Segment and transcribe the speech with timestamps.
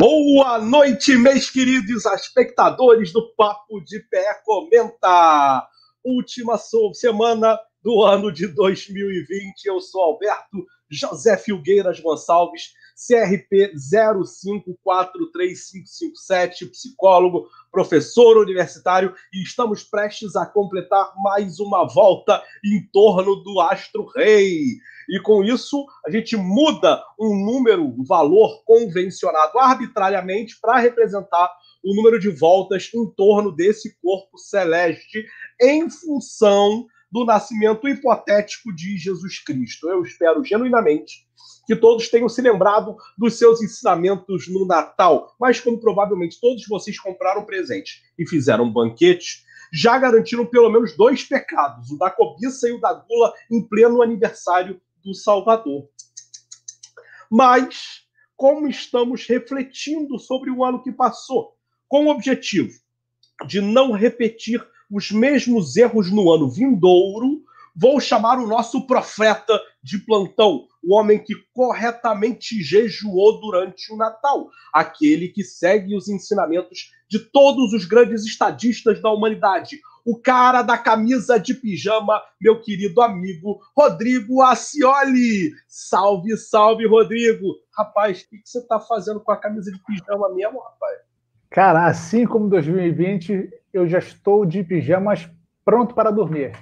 [0.00, 5.68] Boa noite, meus queridos espectadores do Papo de Pé Comenta.
[6.02, 9.66] Última semana do ano de 2020.
[9.66, 13.72] Eu sou Alberto José Filgueiras Gonçalves, CRP
[14.84, 23.58] 05435557, psicólogo, professor universitário, e estamos prestes a completar mais uma volta em torno do
[23.60, 24.76] Astro Rei.
[25.08, 31.50] E com isso, a gente muda um número, um valor convencionado arbitrariamente para representar
[31.82, 35.24] o número de voltas em torno desse corpo celeste
[35.60, 39.88] em função do nascimento hipotético de Jesus Cristo.
[39.88, 41.26] Eu espero genuinamente
[41.66, 46.98] que todos tenham se lembrado dos seus ensinamentos no Natal, mas como provavelmente todos vocês
[46.98, 52.72] compraram presente e fizeram banquete, já garantiram pelo menos dois pecados, o da cobiça e
[52.72, 55.88] o da gula, em pleno aniversário do Salvador.
[57.30, 58.04] Mas,
[58.36, 62.72] como estamos refletindo sobre o ano que passou, com o objetivo
[63.46, 67.42] de não repetir os mesmos erros no ano vindouro,
[67.74, 74.48] vou chamar o nosso profeta de plantão, o homem que corretamente jejuou durante o Natal,
[74.72, 80.78] aquele que segue os ensinamentos de todos os grandes estadistas da humanidade, o cara da
[80.78, 85.52] camisa de pijama, meu querido amigo Rodrigo Acioli.
[85.68, 87.56] Salve, salve, Rodrigo.
[87.76, 90.98] Rapaz, o que você está fazendo com a camisa de pijama mesmo, rapaz?
[91.50, 95.30] Cara, assim como 2020, eu já estou de pijamas
[95.64, 96.52] pronto para dormir.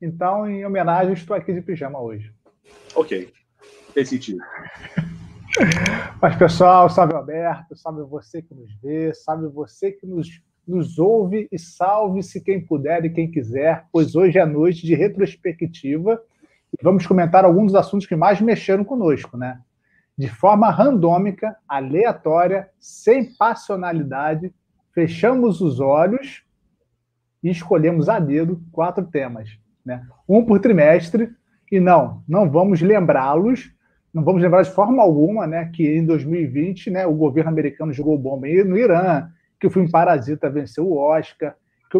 [0.00, 2.32] Então, em homenagem, estou aqui de pijama hoje.
[2.94, 3.32] Ok,
[3.94, 4.42] tem sentido.
[6.20, 10.28] Mas, pessoal, salve Alberto, salve você que nos vê, salve você que nos,
[10.66, 16.20] nos ouve e salve-se quem puder e quem quiser, pois hoje é noite de retrospectiva
[16.72, 19.60] e vamos comentar alguns dos assuntos que mais mexeram conosco, né?
[20.18, 24.52] De forma randômica, aleatória, sem passionalidade,
[24.92, 26.45] fechamos os olhos
[27.42, 29.48] e escolhemos a dedo quatro temas,
[29.84, 30.02] né?
[30.28, 31.30] Um por trimestre,
[31.70, 33.72] e não, não vamos lembrá-los,
[34.12, 38.16] não vamos lembrar de forma alguma, né, que em 2020, né, o governo americano jogou
[38.18, 39.28] bomba no Irã,
[39.60, 41.54] que o filme Parasita venceu o Oscar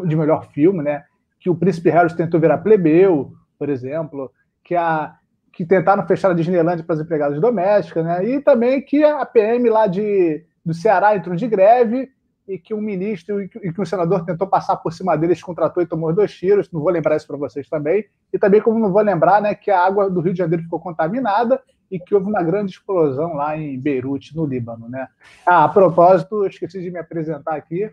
[0.06, 1.04] de melhor filme, né,
[1.38, 4.30] que o Príncipe Harris tentou virar plebeu, por exemplo,
[4.64, 5.14] que a
[5.52, 9.70] que tentaram fechar a Disneyland para as empregadas domésticas, né, e também que a PM
[9.70, 12.10] lá de do Ceará entrou de greve
[12.48, 15.86] e que um ministro e que, um senador tentou passar por cima deles, contratou e
[15.86, 16.70] tomou dois tiros.
[16.70, 18.04] Não vou lembrar isso para vocês também.
[18.32, 20.78] E também, como não vou lembrar, né, que a água do Rio de Janeiro ficou
[20.78, 24.88] contaminada e que houve uma grande explosão lá em Beirute, no Líbano.
[24.88, 25.08] Né?
[25.44, 27.90] Ah, a propósito, esqueci de me apresentar aqui.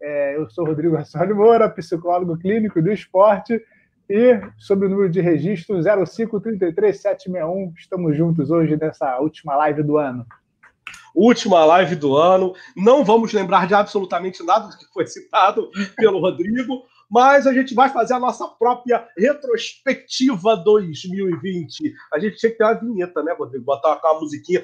[0.00, 3.62] É, eu sou Rodrigo Rassoli Moura, psicólogo clínico do esporte.
[4.10, 10.26] E sobre o número de registro 0533761, estamos juntos hoje nessa última live do ano
[11.14, 12.54] última live do ano.
[12.76, 17.74] Não vamos lembrar de absolutamente nada do que foi citado pelo Rodrigo, mas a gente
[17.74, 21.92] vai fazer a nossa própria retrospectiva 2020.
[22.10, 23.64] A gente tinha que ter uma vinheta, né, Rodrigo?
[23.64, 24.62] Botar uma musiquinha.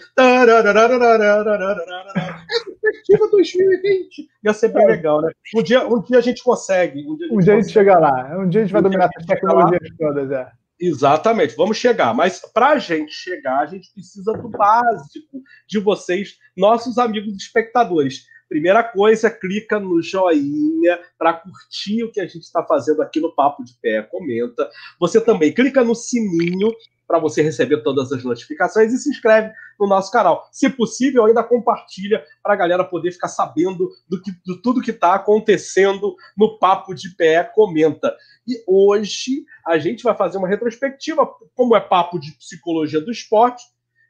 [2.48, 4.28] Retrospectiva 2020.
[4.44, 5.30] Ia ser bem legal, né?
[5.54, 7.06] Um dia, um dia a gente consegue.
[7.06, 8.38] Um dia a gente, um dia a gente chega lá.
[8.38, 10.50] Um dia a gente vai dominar essas tecnologias todas, é.
[10.81, 12.15] Exatamente, vamos chegar.
[12.15, 18.27] Mas para a gente chegar, a gente precisa do básico de vocês, nossos amigos espectadores.
[18.49, 23.34] Primeira coisa, clica no joinha para curtir o que a gente está fazendo aqui no
[23.34, 24.71] Papo de Pé, comenta.
[24.99, 26.72] Você também clica no sininho
[27.09, 30.47] para você receber todas as notificações e se inscreve no nosso canal.
[30.53, 34.91] Se possível, ainda compartilha para a galera poder ficar sabendo do que, de tudo que
[34.91, 38.15] está acontecendo no Papo de Pé Comenta.
[38.47, 43.65] E hoje a gente vai fazer uma retrospectiva, como é papo de psicologia do esporte,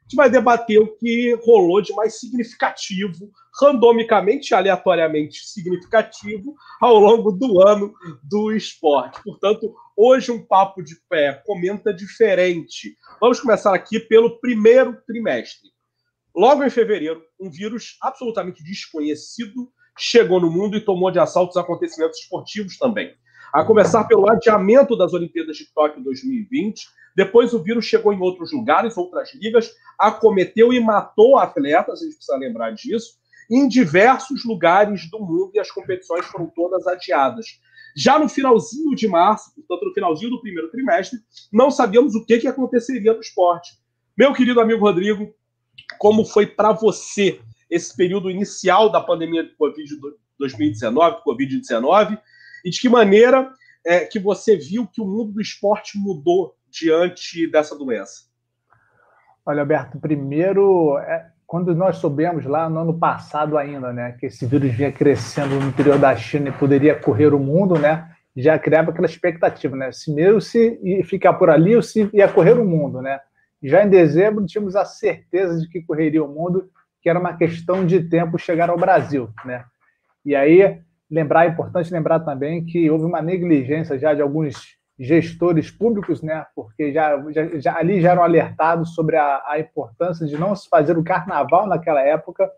[0.09, 3.29] gente vai debater o que rolou de mais significativo,
[3.61, 7.93] randomicamente, aleatoriamente significativo, ao longo do ano
[8.23, 9.21] do esporte.
[9.23, 9.71] Portanto,
[10.01, 12.95] Hoje, um papo de pé comenta diferente.
[13.19, 15.67] Vamos começar aqui pelo primeiro trimestre.
[16.33, 21.57] Logo em fevereiro, um vírus absolutamente desconhecido chegou no mundo e tomou de assalto os
[21.57, 23.13] acontecimentos esportivos também.
[23.51, 26.87] A começar pelo adiamento das Olimpíadas de Tóquio 2020.
[27.19, 29.69] Depois, o vírus chegou em outros lugares, outras ligas,
[29.99, 33.15] acometeu e matou atletas, a gente precisa lembrar disso,
[33.51, 37.45] em diversos lugares do mundo e as competições foram todas adiadas.
[37.93, 41.19] Já no finalzinho de março, portanto, no finalzinho do primeiro trimestre,
[41.51, 43.73] não sabíamos o que, que aconteceria no esporte.
[44.17, 45.35] Meu querido amigo Rodrigo,
[45.97, 52.17] como foi para você esse período inicial da pandemia de Covid-2019, Covid-19,
[52.63, 53.53] e de que maneira
[53.85, 58.29] é, que você viu que o mundo do esporte mudou diante dessa doença?
[59.45, 64.45] Olha, Alberto, primeiro é, quando nós soubemos lá no ano passado ainda, né, que esse
[64.45, 68.91] vírus vinha crescendo no interior da China e poderia correr o mundo, né, já criava
[68.91, 73.01] aquela expectativa, né, se mesmo se ficar por ali ou se ia correr o mundo,
[73.01, 73.19] né.
[73.63, 76.69] Já em dezembro tínhamos a certeza de que correria o mundo,
[77.01, 79.65] que era uma questão de tempo chegar ao Brasil, né.
[80.23, 80.79] E aí
[81.09, 86.45] lembrar, é importante lembrar também que houve uma negligência já de alguns gestores públicos, né?
[86.53, 90.67] Porque já, já, já, ali já eram alertados sobre a, a, importância de não se
[90.67, 92.51] fazer o carnaval naquela época,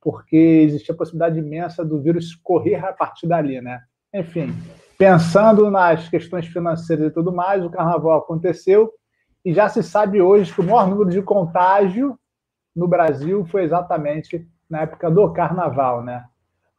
[0.00, 3.80] porque existia a possibilidade imensa do vírus correr a partir dali, né?
[4.12, 4.52] Enfim,
[4.98, 8.92] pensando nas questões financeiras e tudo mais, o carnaval aconteceu
[9.42, 12.18] e já se sabe hoje que o maior número de contágio
[12.76, 16.24] no Brasil foi exatamente na época do carnaval, né?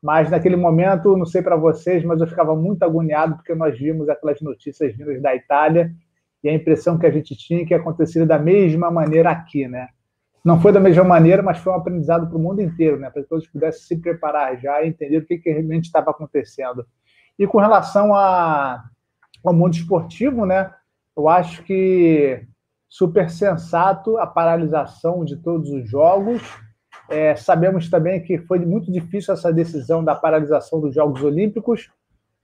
[0.02, 4.10] Mas naquele momento, não sei para vocês, mas eu ficava muito agoniado porque nós vimos
[4.10, 5.94] aquelas notícias vindas da Itália
[6.44, 9.90] e a impressão que a gente tinha que aconteceria da mesma maneira aqui, né?
[10.44, 13.12] Não foi da mesma maneira, mas foi um aprendizado para o mundo inteiro, né?
[13.12, 16.84] Para que todos pudessem se preparar já e entender o que, que realmente estava acontecendo.
[17.38, 18.84] E com relação a,
[19.44, 20.74] ao mundo esportivo, né?
[21.16, 22.44] Eu acho que
[22.90, 26.42] super sensato a paralisação de todos os jogos
[27.10, 31.92] é, sabemos também que foi muito difícil essa decisão da paralisação dos Jogos Olímpicos,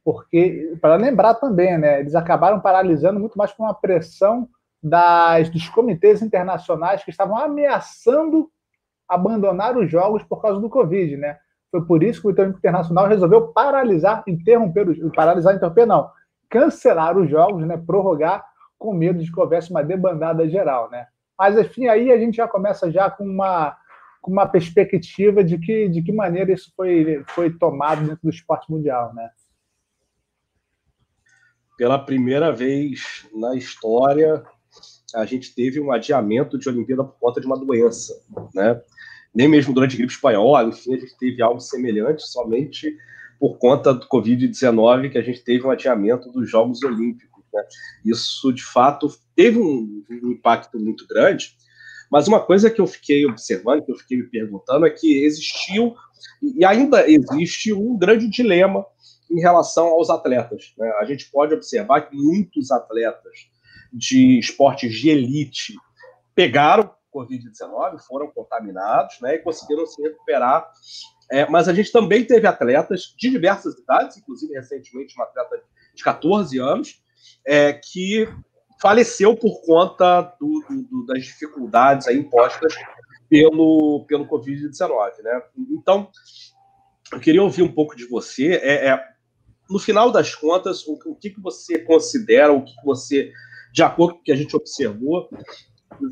[0.03, 4.47] porque, para lembrar também, né, eles acabaram paralisando muito mais com uma pressão
[4.81, 8.49] das, dos comitês internacionais que estavam ameaçando
[9.07, 11.15] abandonar os Jogos por causa do Covid.
[11.17, 11.37] Né?
[11.71, 16.09] Foi por isso que o Comitê Internacional resolveu paralisar, interromper, os, paralisar, interromper não,
[16.49, 18.45] cancelar os Jogos, né, prorrogar,
[18.77, 20.89] com medo de que houvesse uma debandada geral.
[20.89, 21.07] Né?
[21.37, 23.75] Mas, enfim, aí a gente já começa já com uma
[24.21, 28.69] com uma perspectiva de que, de que maneira isso foi, foi tomado dentro do esporte
[28.71, 29.29] mundial, né?
[31.77, 34.43] Pela primeira vez na história,
[35.15, 38.13] a gente teve um adiamento de Olimpíada por conta de uma doença,
[38.53, 38.81] né?
[39.33, 42.97] Nem mesmo durante a gripe espanhola, enfim, a gente teve algo semelhante, somente
[43.39, 47.43] por conta do Covid-19 que a gente teve um adiamento dos Jogos Olímpicos.
[47.53, 47.63] Né?
[48.05, 51.55] Isso, de fato, teve um, um impacto muito grande,
[52.11, 55.95] mas uma coisa que eu fiquei observando, que eu fiquei me perguntando, é que existiu
[56.41, 58.85] e ainda existe um grande dilema
[59.29, 60.73] em relação aos atletas.
[60.77, 60.89] Né?
[60.99, 63.49] A gente pode observar que muitos atletas
[63.91, 65.73] de esportes de elite
[66.33, 70.69] pegaram Covid-19, foram contaminados né, e conseguiram se recuperar.
[71.31, 75.61] É, mas a gente também teve atletas de diversas idades, inclusive recentemente uma atleta
[75.93, 77.01] de 14 anos,
[77.45, 78.29] é, que
[78.81, 82.73] faleceu por conta do, do, das dificuldades impostas
[83.29, 85.23] pelo, pelo Covid-19.
[85.23, 85.41] Né?
[85.71, 86.09] Então,
[87.11, 88.53] eu queria ouvir um pouco de você.
[88.55, 89.03] É, é
[89.69, 93.31] no final das contas, o, o, que, que você considera, o que, que você,
[93.73, 95.29] de acordo com o que a gente observou,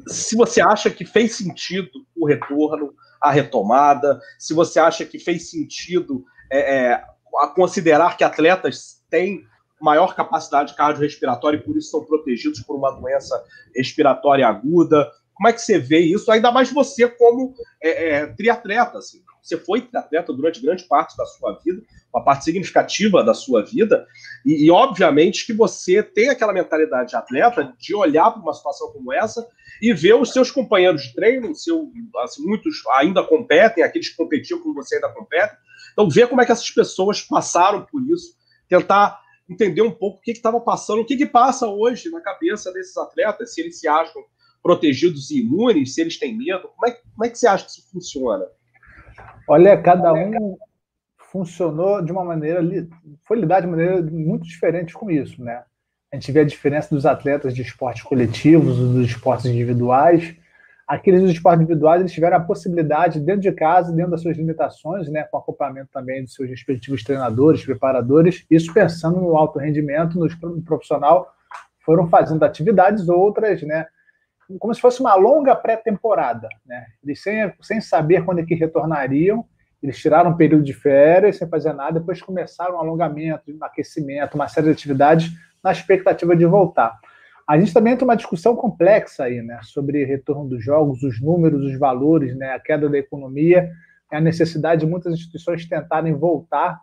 [0.07, 5.49] se você acha que fez sentido o retorno, a retomada, se você acha que fez
[5.49, 7.03] sentido é, é,
[7.39, 9.43] a considerar que atletas têm
[9.81, 13.41] maior capacidade cardiorrespiratória e por isso são protegidos por uma doença
[13.75, 15.11] respiratória aguda.
[15.33, 16.31] Como é que você vê isso?
[16.31, 18.97] Ainda mais você como é, é, triatleta.
[18.97, 19.21] Assim.
[19.45, 21.81] Você foi triatleta durante grande parte da sua vida,
[22.13, 24.07] uma parte significativa da sua vida,
[24.45, 28.91] e, e obviamente que você tem aquela mentalidade de atleta de olhar para uma situação
[28.91, 29.45] como essa
[29.81, 31.91] e ver os seus companheiros de treino, seu,
[32.23, 35.53] assim, muitos ainda competem, aqueles que competiam como você ainda compete.
[35.91, 38.35] Então, ver como é que essas pessoas passaram por isso,
[38.67, 42.71] tentar entender um pouco o que estava passando, o que, que passa hoje na cabeça
[42.73, 44.23] desses atletas, se eles se acham
[44.61, 46.67] protegidos e imunes, se eles têm medo.
[46.69, 48.45] Como é, como é que você acha que isso funciona?
[49.47, 50.57] Olha, cada um
[51.31, 52.61] funcionou de uma maneira,
[53.27, 55.63] foi lidar de maneira muito diferente com isso, né?
[56.11, 60.35] A gente vê a diferença dos atletas de esportes coletivos, dos esportes individuais,
[60.87, 65.23] aqueles esportes individuais eles tiveram a possibilidade, dentro de casa, dentro das suas limitações, né,
[65.23, 71.33] com acompanhamento também dos seus respectivos treinadores, preparadores, isso pensando no alto rendimento, no profissional,
[71.83, 73.87] foram fazendo atividades outras, né,
[74.59, 76.47] como se fosse uma longa pré-temporada.
[76.65, 76.85] Né?
[77.03, 79.45] Eles, sem, sem saber quando é que retornariam,
[79.81, 84.35] eles tiraram um período de férias sem fazer nada, depois começaram um alongamento, um aquecimento,
[84.35, 85.31] uma série de atividades
[85.63, 86.99] na expectativa de voltar.
[87.47, 91.63] A gente também tem uma discussão complexa aí, né, sobre retorno dos jogos, os números,
[91.63, 93.71] os valores, né, a queda da economia,
[94.11, 96.81] a necessidade de muitas instituições tentarem voltar.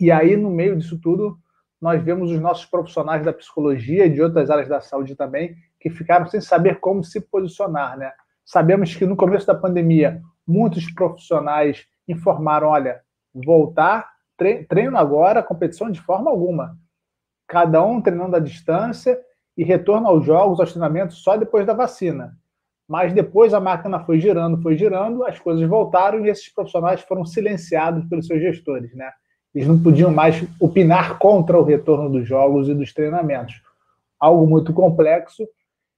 [0.00, 1.38] E aí, no meio disso tudo,
[1.80, 5.90] nós vemos os nossos profissionais da psicologia e de outras áreas da saúde também, que
[5.90, 8.10] ficaram sem saber como se posicionar, né?
[8.44, 13.02] Sabemos que no começo da pandemia, muitos profissionais informaram, olha,
[13.34, 16.78] voltar, treino agora, competição de forma alguma.
[17.46, 19.18] Cada um treinando à distância
[19.56, 22.36] e retorno aos jogos, aos treinamentos, só depois da vacina.
[22.88, 27.24] Mas depois a máquina foi girando, foi girando, as coisas voltaram e esses profissionais foram
[27.24, 29.10] silenciados pelos seus gestores, né?
[29.54, 33.54] Eles não podiam mais opinar contra o retorno dos jogos e dos treinamentos.
[34.18, 35.46] Algo muito complexo.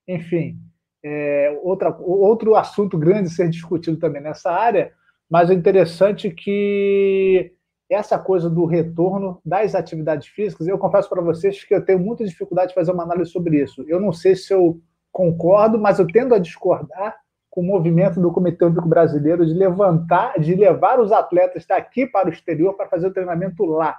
[0.06, 0.60] Enfim,
[1.02, 4.92] é, outra, outro assunto grande a ser discutido também nessa área,
[5.28, 7.55] mas é interessante que
[7.88, 12.24] essa coisa do retorno das atividades físicas, eu confesso para vocês que eu tenho muita
[12.24, 13.84] dificuldade de fazer uma análise sobre isso.
[13.86, 14.80] Eu não sei se eu
[15.12, 17.16] concordo, mas eu tendo a discordar
[17.48, 22.28] com o movimento do Comitê Olímpico Brasileiro de levantar, de levar os atletas daqui para
[22.28, 23.96] o exterior para fazer o treinamento lá,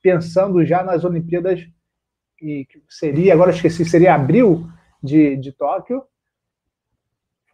[0.00, 1.60] pensando já nas Olimpíadas
[2.40, 4.66] e seria, agora esqueci, seria abril
[5.02, 6.02] de, de Tóquio,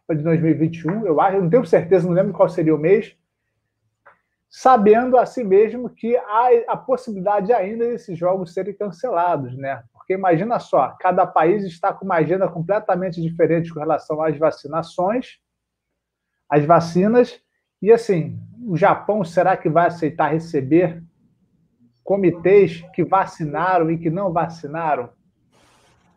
[0.09, 3.15] de 2021, eu acho, não tenho certeza, não lembro qual seria o mês,
[4.51, 9.81] sabendo assim mesmo que há a possibilidade ainda desses jogos serem cancelados, né?
[9.93, 15.37] Porque imagina só, cada país está com uma agenda completamente diferente com relação às vacinações,
[16.49, 17.41] às vacinas,
[17.81, 21.01] e assim, o Japão será que vai aceitar receber
[22.03, 25.09] comitês que vacinaram e que não vacinaram?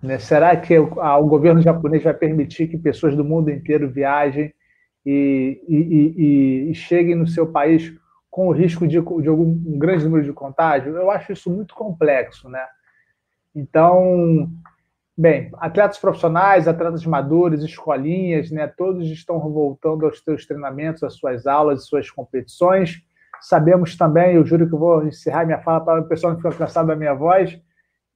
[0.03, 0.19] Né?
[0.19, 4.53] Será que o, a, o, governo japonês vai permitir que pessoas do mundo inteiro viajem
[5.07, 7.95] e, e, e, e cheguem no seu país
[8.35, 10.97] com o risco de, de algum um grande número de contágio?
[10.97, 12.67] Eu acho isso muito complexo, né?
[13.55, 14.51] Então,
[15.17, 21.47] bem, atletas profissionais, atletas madures, escolinhas, né, todos estão voltando aos seus treinamentos, às suas
[21.47, 22.97] aulas, às suas competições.
[23.41, 26.89] Sabemos também, eu juro que vou encerrar minha fala para o pessoal não ficar cansado
[26.89, 27.57] da minha voz,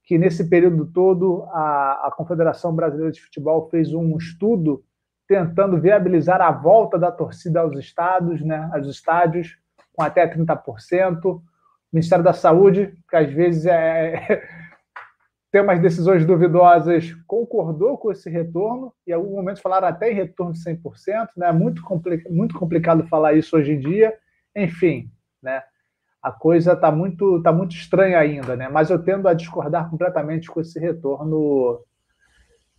[0.03, 4.83] que nesse período todo a, a Confederação Brasileira de Futebol fez um estudo
[5.25, 9.57] tentando viabilizar a volta da torcida aos estados, né, aos estádios,
[9.99, 11.25] com até 30%.
[11.25, 11.43] O
[11.91, 14.41] Ministério da Saúde, que às vezes é,
[15.51, 20.15] tem umas decisões duvidosas, concordou com esse retorno, e em algum momento falaram até em
[20.15, 21.51] retorno de 100%, né?
[21.51, 24.17] muito, compli muito complicado falar isso hoje em dia.
[24.55, 25.11] Enfim,
[25.43, 25.61] né?
[26.23, 28.69] a coisa está muito, tá muito estranha ainda, né?
[28.69, 31.83] mas eu tendo a discordar completamente com esse retorno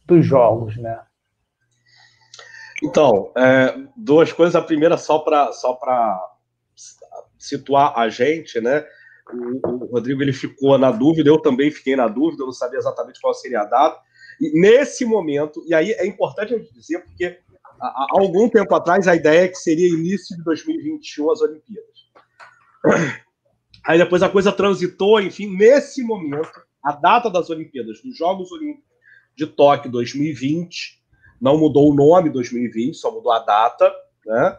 [0.06, 0.74] dos jogos.
[0.78, 0.98] Né?
[2.82, 4.56] Então, é, duas coisas.
[4.56, 5.74] A primeira, só para só
[7.40, 8.86] situar a gente, né?
[9.32, 12.78] O, o, Rodrigo ele ficou na dúvida, eu também fiquei na dúvida, eu não sabia
[12.78, 13.98] exatamente qual seria a data.
[14.40, 17.38] E nesse momento, e aí é importante eu dizer, porque
[17.80, 21.90] há, há algum tempo atrás a ideia é que seria início de 2021 as Olimpíadas.
[23.86, 28.90] Aí depois a coisa transitou, enfim, nesse momento, a data das Olimpíadas, dos Jogos Olímpicos
[29.34, 31.00] de Tóquio 2020,
[31.40, 33.90] não mudou o nome 2020, só mudou a data,
[34.30, 34.56] né?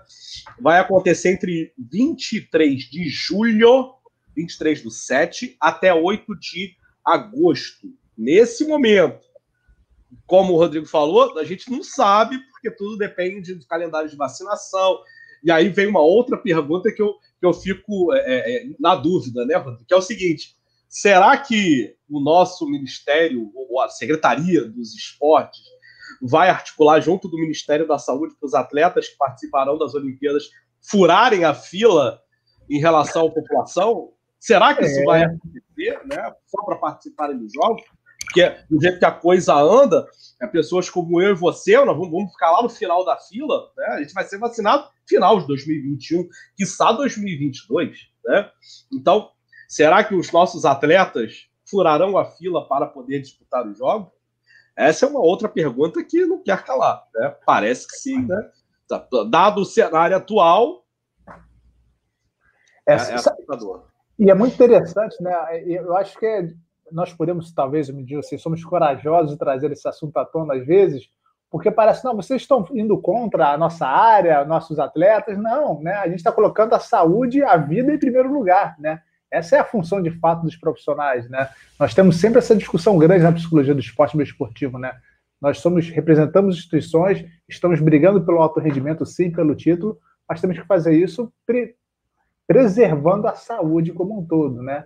[0.59, 3.95] Vai acontecer entre 23 de julho
[4.35, 6.75] 23 do 7 até 8 de
[7.05, 7.87] agosto.
[8.17, 9.25] Nesse momento,
[10.25, 14.99] como o Rodrigo falou, a gente não sabe, porque tudo depende do calendário de vacinação.
[15.43, 18.95] E aí vem uma outra pergunta que eu, que eu fico é, é, é na
[18.95, 19.85] dúvida, né, Rodrigo?
[19.87, 20.55] Que é o seguinte:
[20.87, 25.61] será que o nosso ministério, ou a Secretaria dos Esportes,
[26.21, 30.49] vai articular junto do Ministério da Saúde para os atletas que participarão das Olimpíadas
[30.81, 32.19] furarem a fila
[32.69, 34.11] em relação à população?
[34.39, 35.05] Será que isso é.
[35.05, 36.33] vai acontecer, né?
[36.47, 37.83] Só para participarem dos jogos?
[38.25, 40.07] Porque do jeito que a coisa anda,
[40.41, 43.69] é, pessoas como eu e você, nós vamos, vamos, ficar lá no final da fila,
[43.77, 43.85] né?
[43.87, 48.49] A gente vai ser vacinado final de 2021, quiçá 2022, né?
[48.93, 49.29] Então,
[49.67, 54.11] será que os nossos atletas furarão a fila para poder disputar os jogos?
[54.75, 57.35] Essa é uma outra pergunta que não quer calar, né?
[57.45, 58.49] Parece que sim, né?
[59.29, 60.81] Dado o cenário atual,
[62.87, 63.85] é, é assustador.
[64.19, 65.33] E é muito interessante, né?
[65.65, 66.47] Eu acho que é,
[66.91, 70.65] nós podemos, talvez, me dizer assim, somos corajosos de trazer esse assunto à tona às
[70.65, 71.09] vezes,
[71.49, 75.37] porque parece, não, vocês estão indo contra a nossa área, nossos atletas.
[75.37, 75.93] Não, né?
[75.93, 79.01] A gente está colocando a saúde e a vida em primeiro lugar, né?
[79.31, 81.49] Essa é a função de fato dos profissionais, né?
[81.79, 84.93] Nós temos sempre essa discussão grande na psicologia do esporte e esportivo, né?
[85.39, 89.97] Nós somos, representamos instituições, estamos brigando pelo alto rendimento, sim, pelo título,
[90.27, 91.31] mas temos que fazer isso
[92.45, 94.85] preservando a saúde como um todo, né?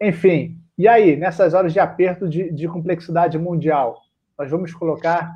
[0.00, 4.00] Enfim, e aí, nessas horas de aperto de, de complexidade mundial,
[4.38, 5.34] nós vamos colocar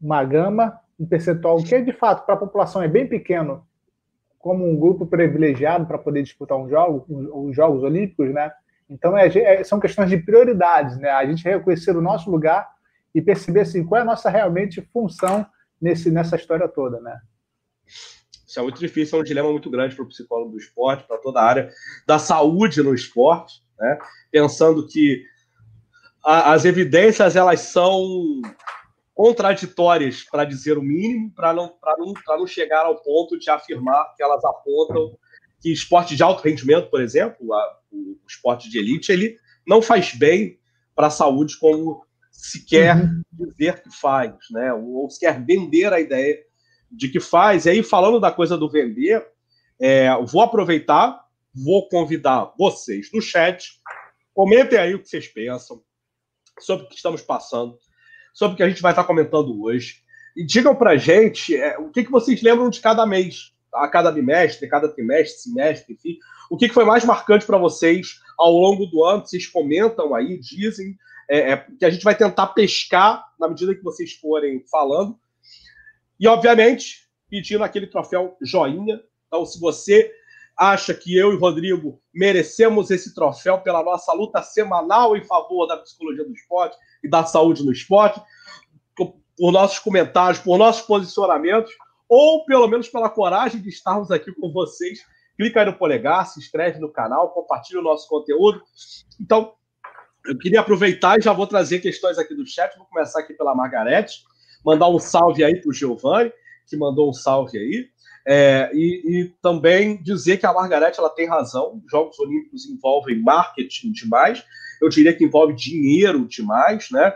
[0.00, 3.66] uma gama, um percentual que, de fato, para a população é bem pequeno,
[4.40, 7.04] como um grupo privilegiado para poder disputar um jogo,
[7.46, 8.50] os Jogos Olímpicos, né?
[8.88, 11.10] Então, é, é, são questões de prioridades, né?
[11.10, 12.68] A gente reconhecer o nosso lugar
[13.14, 15.46] e perceber assim, qual é a nossa realmente função
[15.80, 17.20] nesse, nessa história toda, né?
[18.50, 21.18] Isso é muito difícil, é um dilema muito grande para o psicólogo do esporte, para
[21.18, 21.70] toda a área
[22.04, 23.98] da saúde no esporte, né?
[24.32, 25.24] pensando que
[26.24, 28.02] a, as evidências elas são
[29.20, 34.22] contraditórias, para dizer o mínimo, para não, não, não chegar ao ponto de afirmar que
[34.22, 35.14] elas apontam
[35.60, 39.36] que esporte de alto rendimento, por exemplo, a, o esporte de elite, ele
[39.66, 40.58] não faz bem
[40.96, 43.20] para a saúde como se quer uhum.
[43.30, 44.72] dizer que faz, né?
[44.72, 46.42] ou, ou se quer vender a ideia
[46.90, 47.66] de que faz.
[47.66, 49.22] E aí, falando da coisa do vender,
[49.78, 51.22] é, vou aproveitar,
[51.54, 53.68] vou convidar vocês no chat,
[54.32, 55.82] comentem aí o que vocês pensam
[56.58, 57.76] sobre o que estamos passando,
[58.32, 60.02] sobre o que a gente vai estar comentando hoje.
[60.36, 64.10] E digam para gente é, o que, que vocês lembram de cada mês, a cada
[64.10, 66.18] bimestre, cada trimestre, semestre, enfim.
[66.50, 69.26] O que, que foi mais marcante para vocês ao longo do ano?
[69.26, 70.96] Vocês comentam aí, dizem,
[71.28, 75.16] é, é, que a gente vai tentar pescar na medida que vocês forem falando.
[76.18, 79.00] E, obviamente, pedindo aquele troféu joinha.
[79.28, 80.12] Então, se você
[80.60, 85.78] acha que eu e Rodrigo merecemos esse troféu pela nossa luta semanal em favor da
[85.78, 88.20] psicologia do esporte e da saúde no esporte,
[88.94, 91.72] por nossos comentários, por nossos posicionamentos,
[92.06, 95.00] ou pelo menos pela coragem de estarmos aqui com vocês,
[95.34, 98.60] clica aí no polegar, se inscreve no canal, compartilha o nosso conteúdo.
[99.18, 99.54] Então,
[100.26, 102.76] eu queria aproveitar e já vou trazer questões aqui do chat.
[102.76, 104.24] Vou começar aqui pela Margarete,
[104.62, 106.30] mandar um salve aí para o Giovanni,
[106.66, 107.88] que mandou um salve aí.
[108.26, 111.82] É, e, e, também dizer que a Margarete ela tem razão.
[111.90, 114.44] Jogos Olímpicos envolvem marketing demais.
[114.80, 117.12] Eu diria que envolve dinheiro demais, né?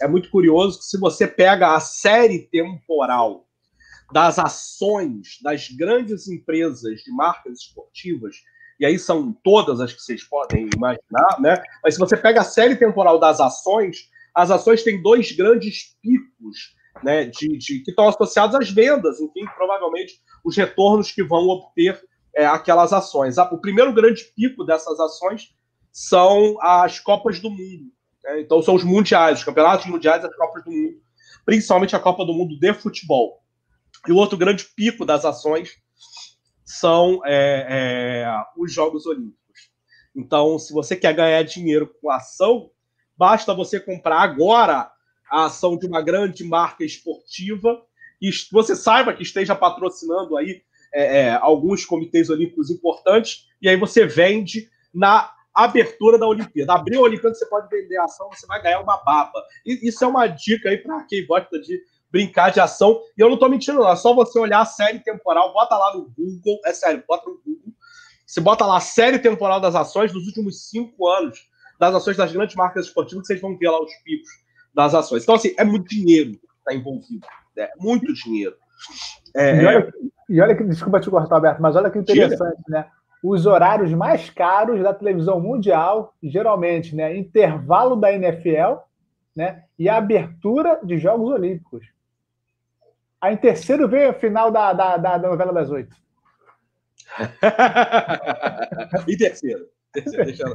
[0.00, 3.46] É muito curioso que se você pega a série temporal
[4.12, 8.36] das ações das grandes empresas de marcas esportivas,
[8.78, 11.62] e aí são todas as que vocês podem imaginar, né?
[11.82, 16.74] Mas se você pega a série temporal das ações, as ações têm dois grandes picos,
[17.02, 17.24] né?
[17.24, 22.00] De, de que estão associados às vendas, enfim, provavelmente os retornos que vão obter
[22.32, 23.36] é, aquelas ações.
[23.36, 25.52] O primeiro grande pico dessas ações
[25.90, 27.90] são as Copas do Mundo.
[28.22, 28.42] Né?
[28.42, 31.00] Então, são os mundiais, os campeonatos mundiais as Copas do Mundo,
[31.44, 33.42] principalmente a Copa do Mundo de futebol.
[34.06, 35.70] E o outro grande pico das ações
[36.64, 39.70] são é, é, os Jogos Olímpicos.
[40.14, 42.70] Então, se você quer ganhar dinheiro com ação,
[43.16, 44.88] basta você comprar agora
[45.28, 47.84] a ação de uma grande marca esportiva
[48.20, 53.76] e você saiba que esteja patrocinando aí é, é, alguns comitês olímpicos importantes, e aí
[53.76, 56.74] você vende na abertura da Olimpíada.
[56.74, 59.42] Abriu a Olimpíada, você pode vender a ação, você vai ganhar uma baba.
[59.64, 63.00] E isso é uma dica aí para quem gosta de brincar de ação.
[63.16, 63.90] E eu não estou mentindo, não.
[63.90, 67.40] É só você olhar a série temporal, bota lá no Google, é sério, bota no
[67.44, 67.72] Google.
[68.26, 71.48] Você bota lá a série temporal das ações dos últimos cinco anos,
[71.78, 74.28] das ações das grandes marcas esportivas, que vocês vão ver lá os picos
[74.74, 75.22] das ações.
[75.22, 77.26] Então, assim, é muito dinheiro que está envolvido.
[77.56, 78.56] É muito dinheiro.
[79.34, 79.92] É, e, olha, é.
[80.28, 82.80] e, olha, que, desculpa te cortar, Alberto, mas olha que interessante, Tira.
[82.80, 82.86] né?
[83.22, 87.16] Os horários mais caros da televisão mundial, geralmente, né?
[87.16, 88.80] Intervalo da NFL,
[89.34, 89.64] né?
[89.78, 91.86] E a abertura de Jogos Olímpicos.
[93.20, 95.96] Aí em terceiro veio a final da, da, da novela das oito.
[99.08, 99.66] e terceiro?
[99.92, 100.54] terceiro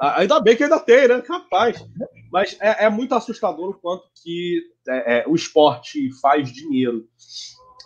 [0.00, 1.20] ah, ainda bem que ainda tem, né?
[1.22, 1.84] Capaz.
[2.32, 7.06] Mas é, é muito assustador o quanto que é, é, o esporte faz dinheiro.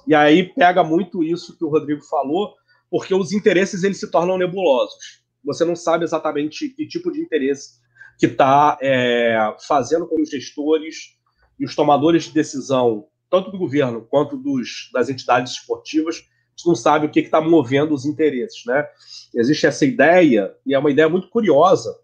[0.06, 2.54] E aí pega muito isso que o Rodrigo falou,
[2.90, 5.22] porque os interesses eles se tornam nebulosos.
[5.44, 7.80] Você não sabe exatamente que tipo de interesse
[8.18, 11.16] que está é, fazendo com os gestores
[11.58, 16.20] e os tomadores de decisão, tanto do governo quanto dos, das entidades esportivas, a
[16.56, 18.64] gente não sabe o que está movendo os interesses.
[18.66, 18.86] Né?
[19.34, 21.96] Existe essa ideia, e é uma ideia muito curiosa,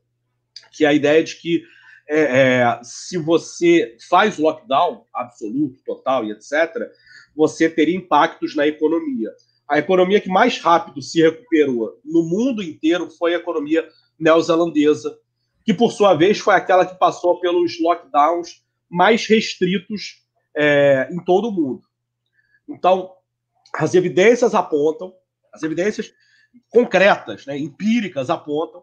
[0.73, 1.63] que é a ideia de que
[2.09, 6.91] é, é, se você faz lockdown absoluto, total e etc.,
[7.37, 9.31] você teria impactos na economia.
[9.69, 13.87] A economia que mais rápido se recuperou no mundo inteiro foi a economia
[14.19, 15.19] neozelandesa,
[15.65, 20.25] que por sua vez foi aquela que passou pelos lockdowns mais restritos
[20.57, 21.83] é, em todo o mundo.
[22.67, 23.13] Então,
[23.75, 25.13] as evidências apontam,
[25.53, 26.11] as evidências
[26.71, 28.83] concretas, né, empíricas apontam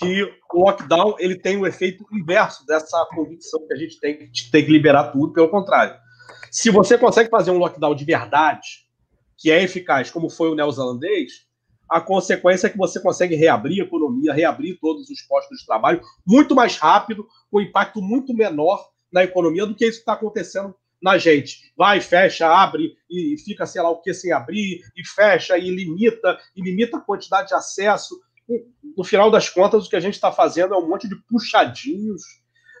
[0.00, 4.30] que o lockdown ele tem o um efeito inverso dessa convicção que a gente tem
[4.30, 5.94] que tem que liberar tudo, pelo contrário.
[6.50, 8.86] Se você consegue fazer um lockdown de verdade,
[9.36, 11.46] que é eficaz, como foi o neozelandês,
[11.88, 16.00] a consequência é que você consegue reabrir a economia, reabrir todos os postos de trabalho
[16.26, 21.18] muito mais rápido, com impacto muito menor na economia do que isso está acontecendo na
[21.18, 21.72] gente.
[21.76, 26.38] Vai, fecha, abre e fica, sei lá o que, sem abrir, e fecha, e limita,
[26.54, 28.20] e limita a quantidade de acesso.
[28.96, 32.22] No final das contas, o que a gente está fazendo é um monte de puxadinhos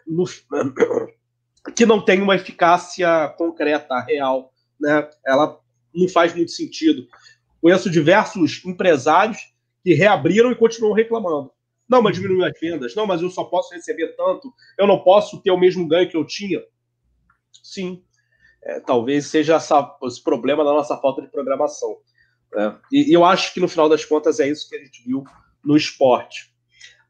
[0.06, 0.24] no,
[1.74, 4.52] que não tem uma eficácia concreta, real.
[4.80, 5.08] Né?
[5.24, 5.58] Ela
[5.94, 7.06] não faz muito sentido.
[7.60, 9.38] Conheço diversos empresários
[9.84, 11.50] que reabriram e continuam reclamando.
[11.88, 12.94] Não, mas diminuiu as vendas.
[12.94, 14.52] Não, mas eu só posso receber tanto.
[14.78, 16.62] Eu não posso ter o mesmo ganho que eu tinha.
[17.62, 18.02] Sim,
[18.62, 21.98] é, talvez seja essa, esse problema da nossa falta de programação.
[22.52, 22.78] Né?
[22.92, 25.24] E, e, eu acho que no final das contas é isso que a gente viu
[25.64, 26.52] no esporte.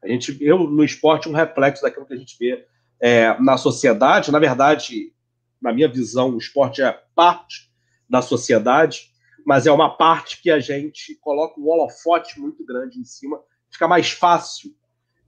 [0.03, 2.65] A gente viu no esporte um reflexo daquilo que a gente vê
[2.99, 4.31] é, na sociedade.
[4.31, 5.13] Na verdade,
[5.61, 7.71] na minha visão, o esporte é parte
[8.09, 9.11] da sociedade,
[9.45, 13.39] mas é uma parte que a gente coloca um holofote muito grande em cima.
[13.69, 14.75] Fica mais fácil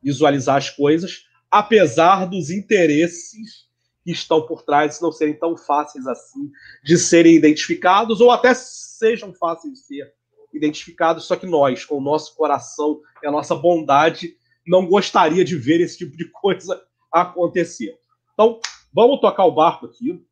[0.02, 3.68] visualizar as coisas, apesar dos interesses
[4.04, 6.52] que estão por trás não serem tão fáceis assim
[6.84, 10.14] de serem identificados, ou até sejam fáceis de ser
[10.54, 14.36] identificados, só que nós, com o nosso coração e a nossa bondade,
[14.66, 17.98] não gostaria de ver esse tipo de coisa acontecer.
[18.34, 18.60] Então,
[18.94, 20.24] vamos tocar o barco aqui.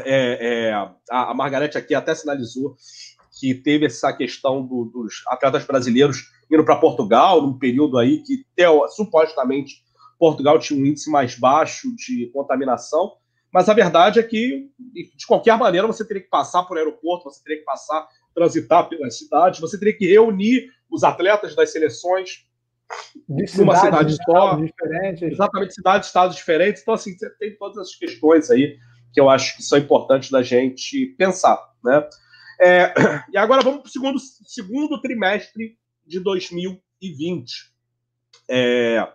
[0.00, 0.72] É, é,
[1.10, 2.76] a, a Margarete aqui até sinalizou
[3.38, 8.44] que teve essa questão do, dos atletas brasileiros indo para Portugal, num período aí que
[8.54, 9.84] teo, supostamente
[10.18, 13.12] Portugal tinha um índice mais baixo de contaminação,
[13.52, 17.42] mas a verdade é que, de qualquer maneira, você teria que passar por aeroporto, você
[17.42, 22.46] teria que passar, transitar pelas cidades, você teria que reunir os atletas das seleções
[23.26, 24.56] de numa cidade só.
[24.56, 25.32] Diferentes.
[25.32, 26.82] Exatamente, cidades, estados diferentes.
[26.82, 28.76] Então, assim, você tem todas essas questões aí
[29.12, 32.06] que eu acho que são importantes da gente pensar, né?
[32.60, 32.92] É,
[33.32, 37.72] e agora vamos para o segundo, segundo trimestre de 2020.
[38.48, 39.08] É,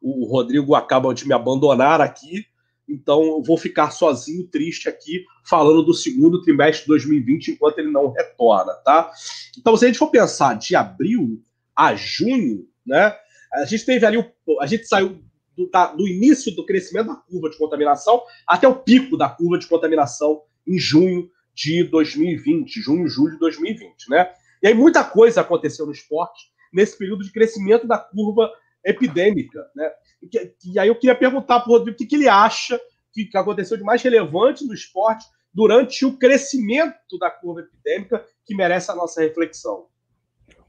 [0.00, 2.46] o Rodrigo acaba de me abandonar aqui,
[2.88, 7.90] então eu vou ficar sozinho, triste aqui, falando do segundo trimestre de 2020, enquanto ele
[7.90, 9.10] não retorna, tá?
[9.58, 11.42] Então, se a gente for pensar de abril
[11.74, 13.14] a junho, né?
[13.52, 15.20] A gente teve ali, o, a gente saiu
[15.56, 19.58] do, da, do início do crescimento da curva de contaminação até o pico da curva
[19.58, 24.30] de contaminação em junho de 2020, junho, julho de 2020, né?
[24.62, 28.50] E aí muita coisa aconteceu no esporte nesse período de crescimento da curva
[28.86, 29.90] epidêmica, né?
[30.22, 32.80] E, e aí eu queria perguntar para o Rodrigo o que, que ele acha
[33.12, 38.54] que, que aconteceu de mais relevante no esporte durante o crescimento da curva epidêmica que
[38.54, 39.86] merece a nossa reflexão.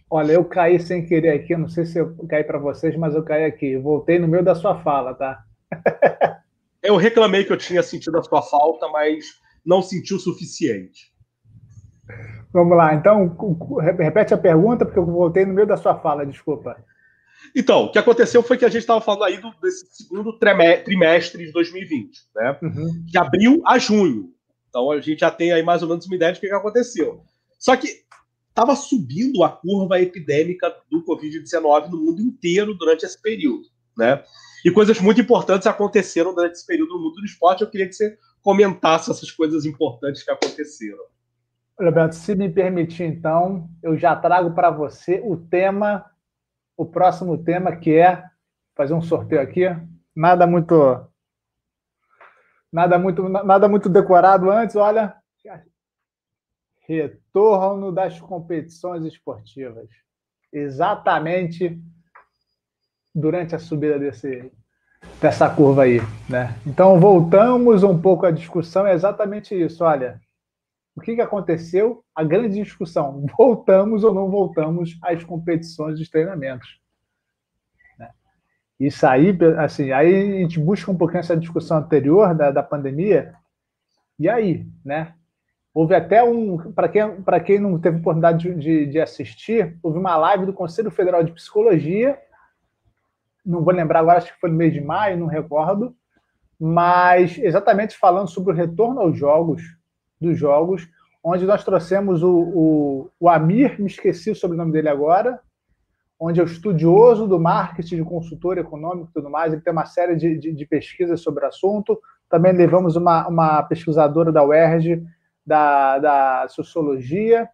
[0.09, 3.23] Olha, eu caí sem querer aqui, não sei se eu caí para vocês, mas eu
[3.23, 3.77] caí aqui.
[3.77, 5.43] Voltei no meio da sua fala, tá?
[6.81, 9.25] eu reclamei que eu tinha sentido a sua falta, mas
[9.65, 11.13] não senti o suficiente.
[12.53, 13.35] Vamos lá, então,
[13.99, 16.77] repete a pergunta, porque eu voltei no meio da sua fala, desculpa.
[17.55, 21.45] Então, o que aconteceu foi que a gente estava falando aí do, desse segundo trimestre
[21.45, 22.57] de 2020, né?
[22.61, 23.03] Uhum.
[23.05, 24.33] De abril a junho.
[24.69, 26.53] Então a gente já tem aí mais ou menos uma ideia de o que, que
[26.53, 27.23] aconteceu.
[27.57, 27.87] Só que
[28.49, 33.63] estava subindo a curva epidêmica do Covid-19 no mundo inteiro durante esse período,
[33.97, 34.23] né?
[34.65, 37.61] E coisas muito importantes aconteceram durante esse período no mundo do esporte.
[37.61, 41.03] Eu queria que você comentasse essas coisas importantes que aconteceram.
[41.79, 46.05] Roberto, se me permitir, então, eu já trago para você o tema,
[46.77, 48.23] o próximo tema, que é
[48.75, 49.63] fazer um sorteio aqui.
[50.15, 50.75] Nada muito,
[52.71, 54.75] nada muito, nada muito decorado antes.
[54.75, 55.15] Olha,
[56.87, 59.89] Retorno das competições esportivas.
[60.53, 61.77] Exatamente
[63.13, 64.49] durante a subida desse,
[65.19, 65.99] dessa curva aí.
[66.29, 66.57] Né?
[66.65, 69.83] Então, voltamos um pouco à discussão, é exatamente isso.
[69.83, 70.21] Olha,
[70.97, 72.03] o que, que aconteceu?
[72.15, 76.81] A grande discussão: voltamos ou não voltamos às competições dos treinamentos?
[77.99, 78.09] Né?
[78.79, 83.33] Isso aí, assim, aí a gente busca um pouquinho essa discussão anterior da, da pandemia.
[84.19, 85.13] E aí, né?
[85.71, 87.03] Houve até um, para quem,
[87.45, 92.19] quem não teve oportunidade de, de assistir, houve uma live do Conselho Federal de Psicologia,
[93.45, 95.95] não vou lembrar agora, acho que foi no mês de maio, não recordo,
[96.59, 99.76] mas exatamente falando sobre o retorno aos jogos,
[100.19, 100.87] dos jogos,
[101.23, 105.39] onde nós trouxemos o, o, o Amir, me esqueci o sobrenome dele agora,
[106.19, 110.15] onde é o estudioso do marketing, consultor econômico e tudo mais, ele tem uma série
[110.15, 111.99] de, de, de pesquisas sobre o assunto.
[112.29, 115.03] Também levamos uma, uma pesquisadora da UERJ,
[115.45, 117.47] da, da sociologia.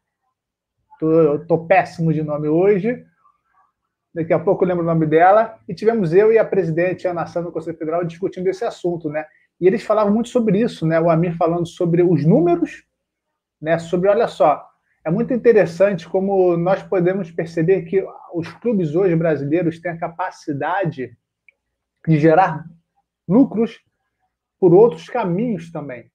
[0.99, 3.05] Tô, eu péssimo de nome hoje.
[4.13, 5.57] Daqui a pouco eu lembro o nome dela.
[5.67, 9.25] E tivemos eu e a presidente Ana Sandra do Conselho Federal discutindo esse assunto, né?
[9.59, 10.99] E eles falavam muito sobre isso, né?
[10.99, 12.83] O Amir falando sobre os números,
[13.61, 13.79] né?
[13.79, 14.67] Sobre, olha só,
[15.05, 21.15] é muito interessante como nós podemos perceber que os clubes hoje brasileiros têm a capacidade
[22.07, 22.65] de gerar
[23.27, 23.81] lucros
[24.59, 26.11] por outros caminhos também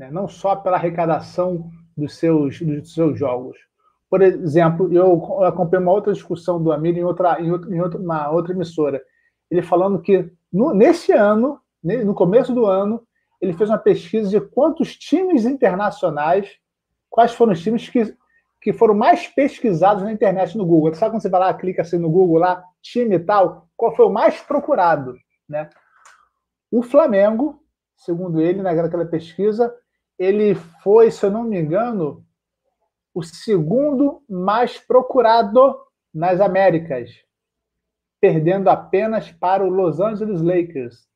[0.00, 0.10] né?
[0.10, 3.58] não só pela arrecadação dos seus, dos seus jogos.
[4.08, 8.00] Por exemplo, eu acompanhei uma outra discussão do Amir em outra, em outra, em outra,
[8.00, 9.00] uma outra emissora,
[9.50, 13.06] ele falando que no, nesse ano, no começo do ano,
[13.40, 16.50] ele fez uma pesquisa de quantos times internacionais,
[17.08, 18.14] quais foram os times que,
[18.60, 20.94] que foram mais pesquisados na internet no Google.
[20.94, 24.06] Sabe quando você vai lá, clica assim no Google lá, time e tal, qual foi
[24.06, 25.16] o mais procurado,
[25.48, 25.70] né?
[26.70, 27.62] O Flamengo,
[27.96, 29.74] segundo ele, naquela pesquisa,
[30.18, 32.24] ele foi, se eu não me engano,
[33.14, 35.76] o segundo mais procurado
[36.14, 37.10] nas Américas,
[38.20, 41.09] perdendo apenas para o Los Angeles Lakers.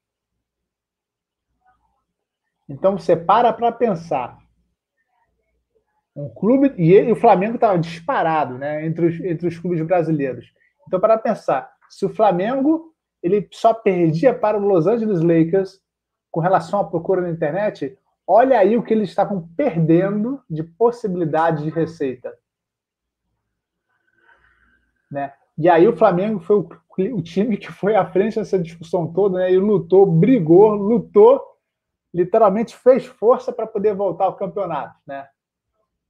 [2.68, 4.38] Então você para para pensar.
[6.16, 10.52] Um clube e, ele, o Flamengo estava disparado, né, entre os, entre os clubes brasileiros.
[10.86, 15.80] Então para pensar, se o Flamengo ele só perdia para o Los Angeles Lakers
[16.30, 21.64] com relação à procura na internet, olha aí o que eles estavam perdendo de possibilidade
[21.64, 22.32] de receita.
[25.10, 25.32] Né?
[25.56, 26.68] E aí o Flamengo foi o,
[27.16, 29.52] o, time que foi à frente dessa discussão toda, né?
[29.52, 31.40] E lutou, brigou, lutou,
[32.14, 35.26] literalmente fez força para poder voltar ao campeonato, né?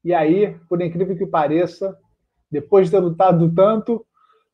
[0.05, 1.99] E aí, por incrível que pareça,
[2.51, 4.07] depois de ter lutado tanto,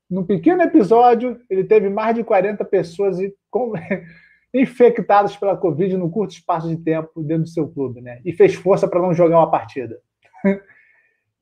[0.08, 3.18] num pequeno episódio, ele teve mais de 40 pessoas
[4.54, 8.20] infectadas pela Covid no curto espaço de tempo dentro do seu clube, né?
[8.24, 9.98] E fez força para não jogar uma partida.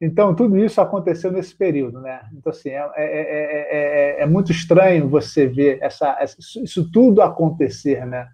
[0.00, 2.20] Então, tudo isso aconteceu nesse período, né?
[2.32, 6.16] Então, assim, é, é, é, é muito estranho você ver essa,
[6.62, 8.28] isso tudo acontecer, né?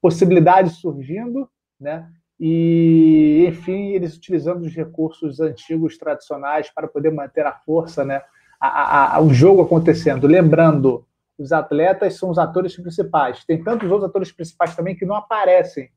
[0.00, 2.08] Possibilidades surgindo, né?
[2.38, 8.22] E, enfim, eles utilizando os recursos antigos, tradicionais, para poder manter a força, né?
[8.58, 10.26] A, a, a, o jogo acontecendo.
[10.26, 11.06] Lembrando,
[11.38, 13.44] os atletas são os atores principais.
[13.44, 15.90] Tem tantos outros atores principais também que não aparecem,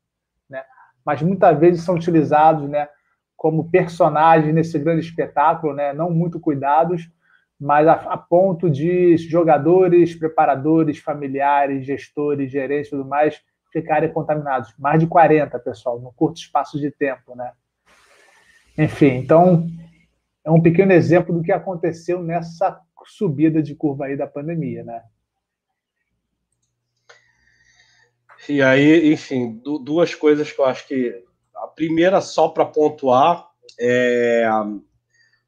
[0.48, 0.62] né?
[1.04, 2.88] Mas muitas vezes são utilizados, né?
[3.44, 5.92] como personagem nesse grande espetáculo, né?
[5.92, 7.10] não muito cuidados,
[7.60, 13.42] mas a, a, ponto de jogadores, preparadores, familiares, gestores, gerentes e tudo mais
[13.74, 14.72] ficarem contaminados.
[14.78, 17.34] Mais de 40, pessoal, num curto espaço de tempo.
[17.34, 17.52] Né?
[18.78, 19.66] Enfim, então
[20.44, 24.84] é um pequeno exemplo do que aconteceu nessa subida de curva aí da pandemia.
[24.84, 25.02] Né?
[28.48, 31.24] E aí, enfim, duas coisas que eu acho que
[31.56, 33.48] a primeira, só para pontuar,
[33.80, 34.46] é,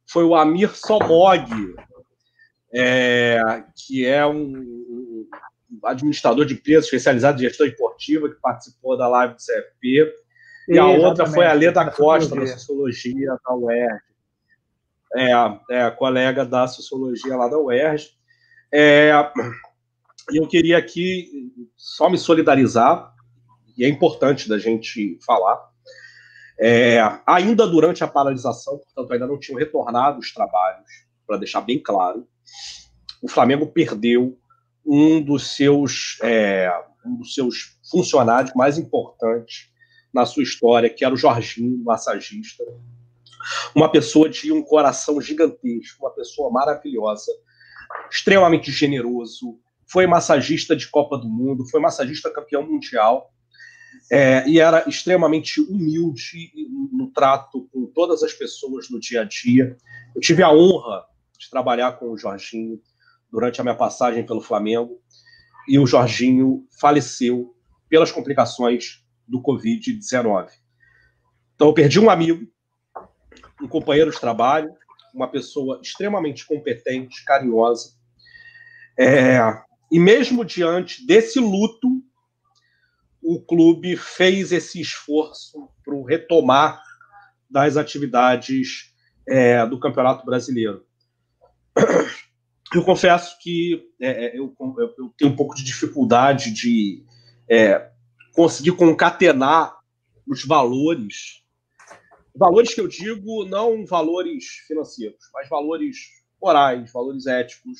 [0.04, 1.48] foi o Amir Somog,
[2.74, 4.75] é, que é um,
[5.84, 10.14] administrador de empresa especializado em gestão esportiva, que participou da live do CFP.
[10.68, 14.06] E a outra foi a Leda Costa, da Sociologia da UERJ.
[15.14, 15.30] É,
[15.70, 18.10] é, colega da Sociologia lá da UERJ.
[18.72, 19.12] É,
[20.32, 21.30] eu queria aqui
[21.76, 23.14] só me solidarizar,
[23.76, 25.60] e é importante da gente falar,
[26.58, 31.78] é, ainda durante a paralisação, portanto, ainda não tinham retornado os trabalhos, para deixar bem
[31.78, 32.26] claro,
[33.22, 34.38] o Flamengo perdeu
[34.86, 36.70] um dos seus, é,
[37.04, 39.68] um dos seus funcionários mais importantes
[40.14, 42.64] na sua história, que era o Jorginho, massagista.
[43.74, 47.32] Uma pessoa de um coração gigantesco, uma pessoa maravilhosa,
[48.10, 53.32] extremamente generoso, foi massagista de Copa do Mundo, foi massagista campeão mundial
[54.10, 56.50] é, e era extremamente humilde
[56.92, 59.76] no trato com todas as pessoas no dia a dia.
[60.14, 61.04] Eu tive a honra
[61.38, 62.80] de trabalhar com o Jorginho
[63.30, 65.00] durante a minha passagem pelo Flamengo
[65.68, 67.54] e o Jorginho faleceu
[67.88, 70.48] pelas complicações do Covid-19.
[71.54, 72.46] Então, eu perdi um amigo,
[73.60, 74.72] um companheiro de trabalho,
[75.12, 77.94] uma pessoa extremamente competente, carinhosa.
[78.98, 79.40] É,
[79.90, 81.88] e mesmo diante desse luto,
[83.22, 86.80] o clube fez esse esforço para o retomar
[87.50, 88.94] das atividades
[89.26, 90.84] é, do Campeonato Brasileiro.
[92.76, 97.02] Eu confesso que é, é eu, eu, tenho um pouco de dificuldade de
[97.48, 97.90] é,
[98.34, 99.78] conseguir concatenar
[100.26, 101.42] os valores.
[102.34, 105.96] Valores que eu digo, não valores financeiros, mas valores
[106.38, 107.78] morais, valores éticos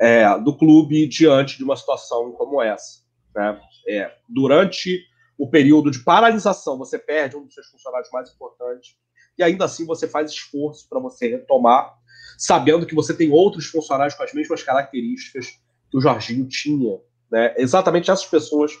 [0.00, 3.04] é, do clube diante de uma situação como essa.
[3.32, 3.60] Né?
[3.86, 5.00] É, durante
[5.38, 8.96] o período de paralisação, você perde um dos seus funcionários mais importantes,
[9.38, 11.96] e ainda assim você faz esforço para você retomar,
[12.38, 15.58] sabendo que você tem outros funcionários com as mesmas características
[15.90, 16.96] que o Jorginho tinha.
[17.30, 17.52] Né?
[17.58, 18.72] Exatamente essas pessoas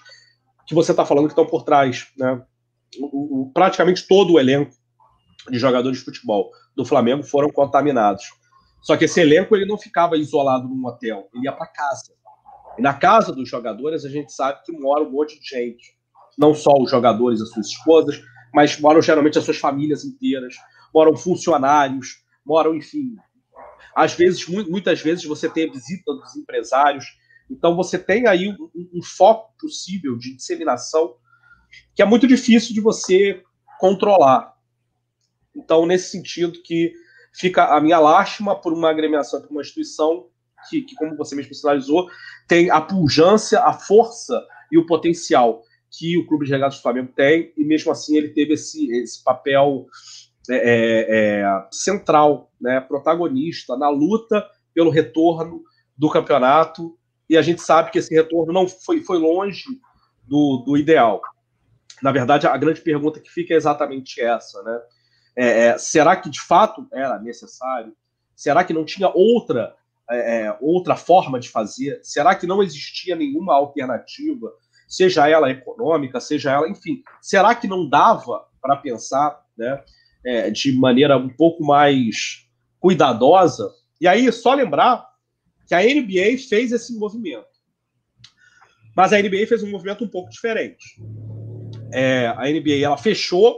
[0.64, 2.06] que você está falando que estão por trás.
[2.16, 2.40] Né?
[3.00, 4.70] O, praticamente todo o elenco
[5.50, 8.24] de jogadores de futebol do Flamengo foram contaminados.
[8.80, 12.12] Só que esse elenco ele não ficava isolado num hotel, ele ia para casa.
[12.78, 15.98] E na casa dos jogadores, a gente sabe que mora um monte de gente.
[16.38, 18.22] Não só os jogadores, as suas esposas,
[18.54, 20.54] mas moram geralmente as suas famílias inteiras,
[20.94, 23.16] moram funcionários, moram, enfim.
[23.94, 27.04] Às vezes, muitas vezes, você tem a visita dos empresários.
[27.50, 31.16] Então, você tem aí um, um foco possível de disseminação
[31.94, 33.42] que é muito difícil de você
[33.78, 34.54] controlar.
[35.54, 36.92] Então, nesse sentido que
[37.32, 40.28] fica a minha lástima por uma agremiação, por uma instituição
[40.68, 42.08] que, que, como você mesmo sinalizou,
[42.46, 47.12] tem a pujança, a força e o potencial que o Clube de Regatas do Flamengo
[47.14, 49.86] tem, e mesmo assim ele teve esse, esse papel
[50.50, 55.62] é, é, é, central, né, protagonista na luta pelo retorno
[55.96, 56.96] do campeonato,
[57.28, 59.64] e a gente sabe que esse retorno não foi, foi longe
[60.26, 61.20] do, do ideal.
[62.02, 64.80] Na verdade, a grande pergunta que fica é exatamente essa, né?
[65.36, 67.94] É, é, será que de fato era necessário?
[68.34, 69.74] Será que não tinha outra
[70.10, 72.00] é, é, outra forma de fazer?
[72.02, 74.52] Será que não existia nenhuma alternativa,
[74.88, 77.02] seja ela econômica, seja ela, enfim?
[77.20, 79.84] Será que não dava para pensar, né,
[80.24, 82.46] é, de maneira um pouco mais
[82.80, 83.70] cuidadosa?
[84.00, 85.06] E aí, só lembrar
[85.66, 87.46] que a NBA fez esse movimento.
[88.96, 91.00] Mas a NBA fez um movimento um pouco diferente.
[91.92, 93.56] É, a NBA ela fechou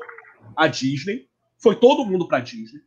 [0.56, 2.80] a Disney, foi todo mundo para a Disney.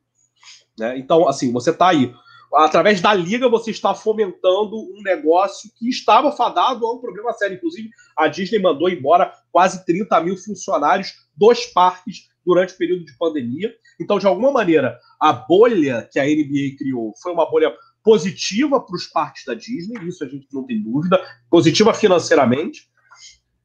[0.78, 0.98] Né?
[0.98, 2.14] Então, assim, você está aí.
[2.54, 7.58] Através da liga, você está fomentando um negócio que estava fadado a um problema sério.
[7.58, 13.18] Inclusive, a Disney mandou embora quase 30 mil funcionários dos parques durante o período de
[13.18, 13.74] pandemia.
[14.00, 18.96] Então, de alguma maneira, a bolha que a NBA criou foi uma bolha positiva para
[18.96, 22.88] os parques da Disney, isso a gente não tem dúvida, positiva financeiramente.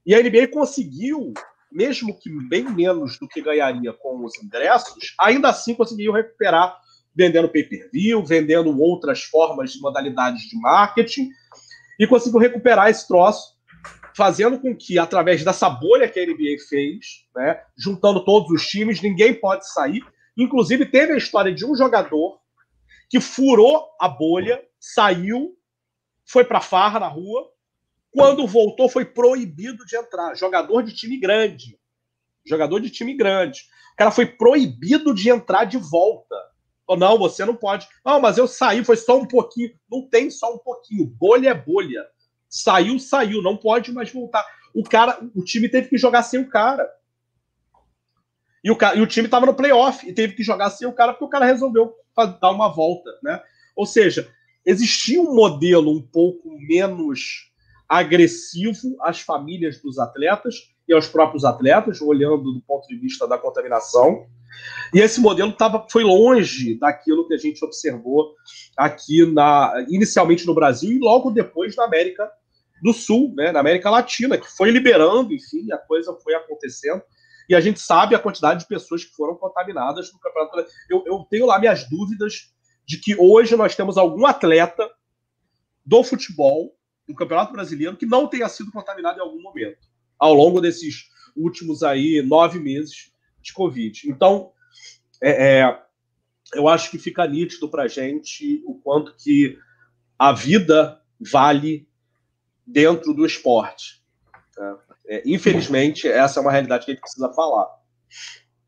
[0.06, 1.32] E a NBA conseguiu,
[1.72, 6.78] mesmo que bem menos do que ganharia com os ingressos, ainda assim conseguiu recuperar
[7.14, 11.30] vendendo pay-per-view, vendendo outras formas de modalidades de marketing,
[11.98, 13.57] e conseguiu recuperar esse troço,
[14.16, 19.00] fazendo com que, através dessa bolha que a NBA fez, né, juntando todos os times,
[19.00, 20.02] ninguém pode sair.
[20.36, 22.38] Inclusive, teve a história de um jogador
[23.08, 25.56] que furou a bolha, saiu,
[26.26, 27.50] foi para farra na rua.
[28.10, 30.34] Quando voltou, foi proibido de entrar.
[30.34, 31.78] Jogador de time grande.
[32.46, 33.60] Jogador de time grande.
[33.92, 36.36] O cara foi proibido de entrar de volta.
[36.86, 37.86] Ou não, você não pode.
[38.04, 39.70] Não, mas eu saí, foi só um pouquinho.
[39.90, 41.06] Não tem só um pouquinho.
[41.06, 42.06] Bolha é bolha.
[42.48, 44.44] Saiu, saiu, não pode mais voltar.
[44.74, 46.88] O cara, o time teve que jogar sem o cara.
[48.62, 51.12] E o, e o time estava no playoff e teve que jogar sem o cara
[51.12, 51.94] porque o cara resolveu
[52.40, 53.40] dar uma volta, né?
[53.76, 54.28] Ou seja,
[54.66, 57.50] existia um modelo um pouco menos
[57.88, 63.38] agressivo às famílias dos atletas e aos próprios atletas, olhando do ponto de vista da
[63.38, 64.26] contaminação.
[64.92, 68.34] E esse modelo tava, foi longe daquilo que a gente observou
[68.76, 72.28] aqui na, inicialmente no Brasil e logo depois na América
[72.82, 77.02] do Sul, né, na América Latina, que foi liberando, enfim, a coisa foi acontecendo
[77.48, 80.70] e a gente sabe a quantidade de pessoas que foram contaminadas no campeonato.
[80.88, 82.52] Eu, eu tenho lá minhas dúvidas
[82.86, 84.88] de que hoje nós temos algum atleta
[85.84, 86.76] do futebol
[87.08, 89.88] no Campeonato Brasileiro que não tenha sido contaminado em algum momento,
[90.18, 93.10] ao longo desses últimos aí nove meses
[93.40, 94.10] de Covid.
[94.10, 94.52] Então,
[95.22, 95.82] é, é,
[96.52, 99.58] eu acho que fica nítido para gente o quanto que
[100.18, 101.88] a vida vale
[102.68, 104.02] dentro do esporte.
[104.54, 104.78] Tá?
[105.08, 107.66] É, infelizmente, essa é uma realidade que a gente precisa falar.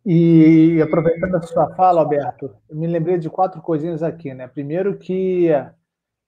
[0.04, 4.48] E aproveitando a sua fala, Alberto, eu me lembrei de quatro coisinhas aqui, né?
[4.48, 5.48] Primeiro que,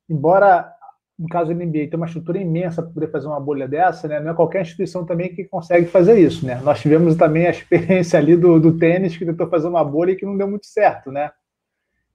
[0.08, 0.70] embora
[1.18, 4.20] no caso do NBA tem uma estrutura imensa para poder fazer uma bolha dessa, né?
[4.20, 6.60] Não é qualquer instituição também que consegue fazer isso, né?
[6.62, 10.16] Nós tivemos também a experiência ali do, do tênis que tentou fazer uma bolha e
[10.16, 11.30] que não deu muito certo, né?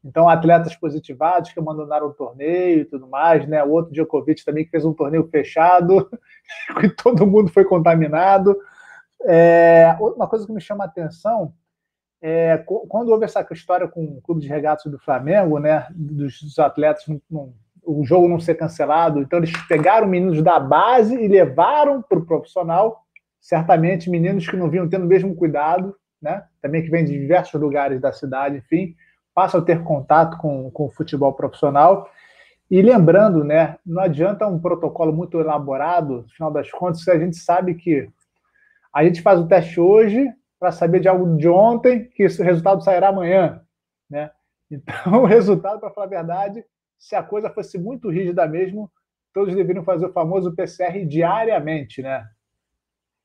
[0.04, 3.64] Então, atletas positivados que abandonaram o torneio e tudo mais, né?
[3.64, 6.10] O outro Djokovic também que fez um torneio fechado,
[6.84, 8.56] e todo mundo foi contaminado.
[9.26, 11.54] É, uma coisa que me chama a atenção
[12.22, 12.58] é
[12.88, 15.88] quando houve essa história com o clube de regatas do Flamengo, né?
[15.92, 17.04] Dos, dos atletas,
[17.84, 19.20] o jogo não ser cancelado.
[19.22, 23.04] Então, eles pegaram meninos da base e levaram para o profissional.
[23.40, 26.44] Certamente, meninos que não vinham tendo o mesmo cuidado, né?
[26.62, 28.96] Também que vêm de diversos lugares da cidade, enfim
[29.38, 32.10] passam a ter contato com, com o futebol profissional.
[32.72, 37.20] E lembrando, né, não adianta um protocolo muito elaborado, no final das contas, se a
[37.20, 38.10] gente sabe que
[38.92, 40.28] a gente faz o teste hoje
[40.60, 43.62] para saber de algo de ontem, que esse resultado sairá amanhã.
[44.10, 44.32] Né?
[44.72, 46.66] Então, o resultado, para falar a verdade,
[46.98, 48.92] se a coisa fosse muito rígida mesmo,
[49.32, 52.26] todos deveriam fazer o famoso PCR diariamente, né?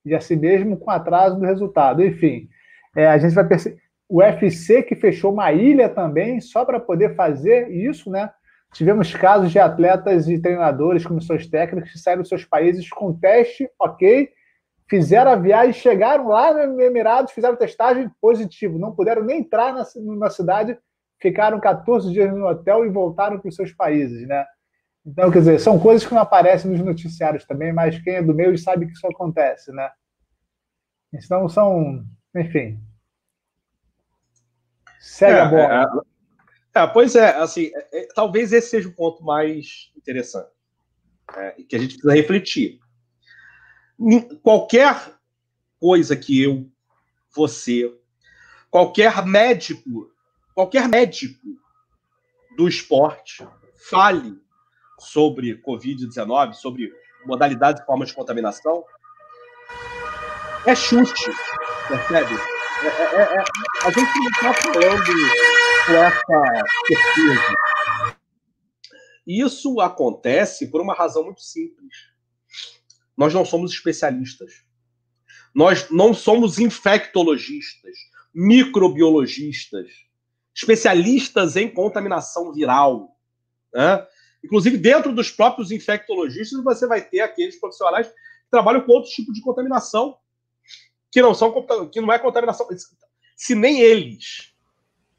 [0.05, 2.05] E assim mesmo com atraso do resultado.
[2.05, 2.51] Enfim,
[2.95, 3.81] é, a gente vai perceber
[4.13, 8.31] o UFC que fechou uma ilha também só para poder fazer isso, né?
[8.75, 13.71] Tivemos casos de atletas e treinadores, comissões técnicas que saíram dos seus países com teste,
[13.81, 14.29] ok,
[14.87, 19.83] fizeram a viagem, chegaram lá no Emirados, fizeram testagem positivo, não puderam nem entrar na,
[20.19, 20.77] na cidade,
[21.19, 24.45] ficaram 14 dias no hotel e voltaram para os seus países, né?
[25.07, 28.35] Então, quer dizer, são coisas que não aparecem nos noticiários também, mas quem é do
[28.35, 29.89] meio sabe que isso acontece, né?
[31.15, 32.05] Então, são,
[32.37, 32.79] enfim,
[35.03, 36.05] Segue é, a bola.
[36.75, 40.49] É, é, pois é, assim, é, é, talvez esse seja o ponto mais interessante,
[41.69, 42.81] que a gente precisa refletir.
[44.43, 45.13] Qualquer
[45.81, 46.71] coisa que eu,
[47.35, 47.93] você,
[48.71, 50.09] qualquer médico,
[50.55, 51.49] qualquer médico
[52.57, 53.47] do esporte
[53.91, 54.41] fale
[55.01, 56.93] sobre Covid-19, sobre
[57.27, 58.85] modalidades e formas de contaminação,
[60.65, 61.25] é chute,
[61.89, 62.52] percebe?
[62.83, 63.45] É, é, é, é
[63.85, 65.05] a gente não está falando
[65.87, 67.55] com essa certeza.
[69.27, 71.95] Isso acontece por uma razão muito simples.
[73.17, 74.65] Nós não somos especialistas.
[75.55, 77.95] Nós não somos infectologistas,
[78.35, 79.87] microbiologistas,
[80.55, 83.17] especialistas em contaminação viral.
[83.73, 84.07] Né?
[84.45, 88.15] Inclusive, dentro dos próprios infectologistas, você vai ter aqueles profissionais que
[88.51, 90.17] trabalham com outros tipos de contaminação,
[91.13, 91.55] que não são
[91.93, 92.67] que não é contaminação.
[93.37, 94.55] Se nem eles,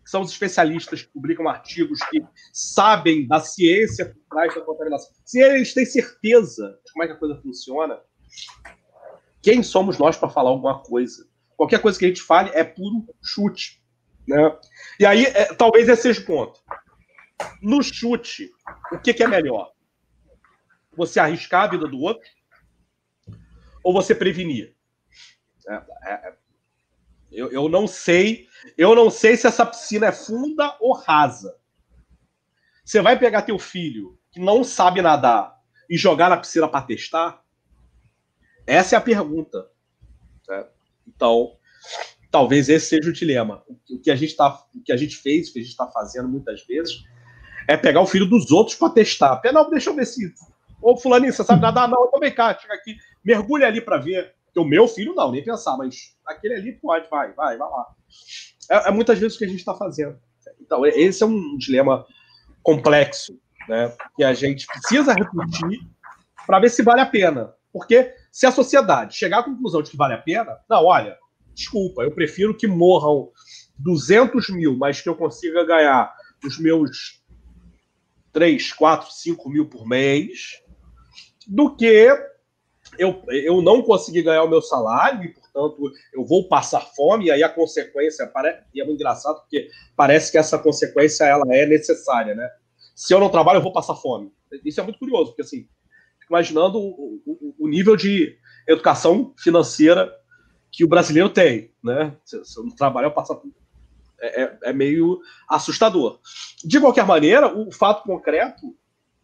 [0.03, 2.21] que são os especialistas que publicam artigos que
[2.51, 7.13] sabem da ciência por trás da contaminação, se eles têm certeza de como é que
[7.13, 8.01] a coisa funciona,
[9.41, 11.29] quem somos nós para falar alguma coisa?
[11.55, 13.81] Qualquer coisa que a gente fale é puro chute.
[14.27, 14.57] Né?
[14.99, 16.59] E aí, é, talvez esse seja o ponto.
[17.61, 18.49] No chute,
[18.91, 19.71] o que, que é melhor?
[20.95, 22.27] Você arriscar a vida do outro
[23.83, 24.75] ou você prevenir?
[25.67, 26.33] É, é, é,
[27.31, 28.47] eu, eu não sei,
[28.77, 31.57] eu não sei se essa piscina é funda ou rasa.
[32.83, 35.57] Você vai pegar teu filho que não sabe nadar
[35.89, 37.43] e jogar na piscina para testar?
[38.67, 39.69] Essa é a pergunta.
[40.47, 40.65] Né?
[41.07, 41.57] Então,
[42.29, 43.63] talvez esse seja o dilema.
[43.89, 45.87] O que a gente tá, o que a gente fez, o que a gente está
[45.87, 47.03] fazendo muitas vezes,
[47.67, 49.41] é pegar o filho dos outros para testar.
[49.53, 50.33] Não, deixa eu ver se.
[50.81, 51.87] Ô, Fulaninho, você sabe nadar?
[51.87, 54.35] Não, eu também cá, chega aqui, mergulha ali para ver.
[54.53, 57.87] Porque o meu filho não, nem pensar, mas aquele ali pode, vai, vai, vai lá.
[58.69, 60.15] É, é muitas vezes o que a gente está fazendo.
[60.61, 62.05] Então, esse é um dilema
[62.61, 63.91] complexo, né?
[64.15, 65.81] Que a gente precisa repetir
[66.45, 67.51] para ver se vale a pena.
[67.71, 71.17] Porque se a sociedade chegar à conclusão de que vale a pena, não, olha,
[71.55, 73.31] desculpa, eu prefiro que morram
[73.79, 76.13] 200 mil, mas que eu consiga ganhar
[76.45, 77.23] os meus
[78.31, 80.61] 3, 4, 5 mil por mês,
[81.47, 82.07] do que
[82.97, 87.31] eu, eu não conseguir ganhar o meu salário e, portanto, eu vou passar fome, e
[87.31, 88.31] aí a consequência,
[88.73, 92.49] e é muito engraçado, porque parece que essa consequência ela é necessária, né?
[92.95, 94.31] Se eu não trabalho, eu vou passar fome.
[94.63, 95.67] Isso é muito curioso, porque assim,
[96.29, 98.37] imaginando o, o, o nível de
[98.67, 100.13] educação financeira
[100.71, 102.15] que o brasileiro tem, né?
[102.25, 103.33] Se, se eu não trabalho, eu passo
[104.19, 105.19] é, é, é, meio
[105.49, 106.19] assustador.
[106.63, 108.75] De qualquer maneira, o fato concreto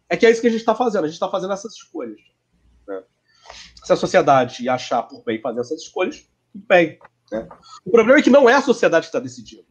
[0.08, 1.04] é que é isso que a gente está fazendo.
[1.04, 2.20] A gente está fazendo essas escolhas.
[3.84, 6.98] Se a sociedade achar por bem fazer essas escolhas, bem.
[7.30, 7.48] Né?
[7.84, 9.64] O problema é que não é a sociedade que está decidindo.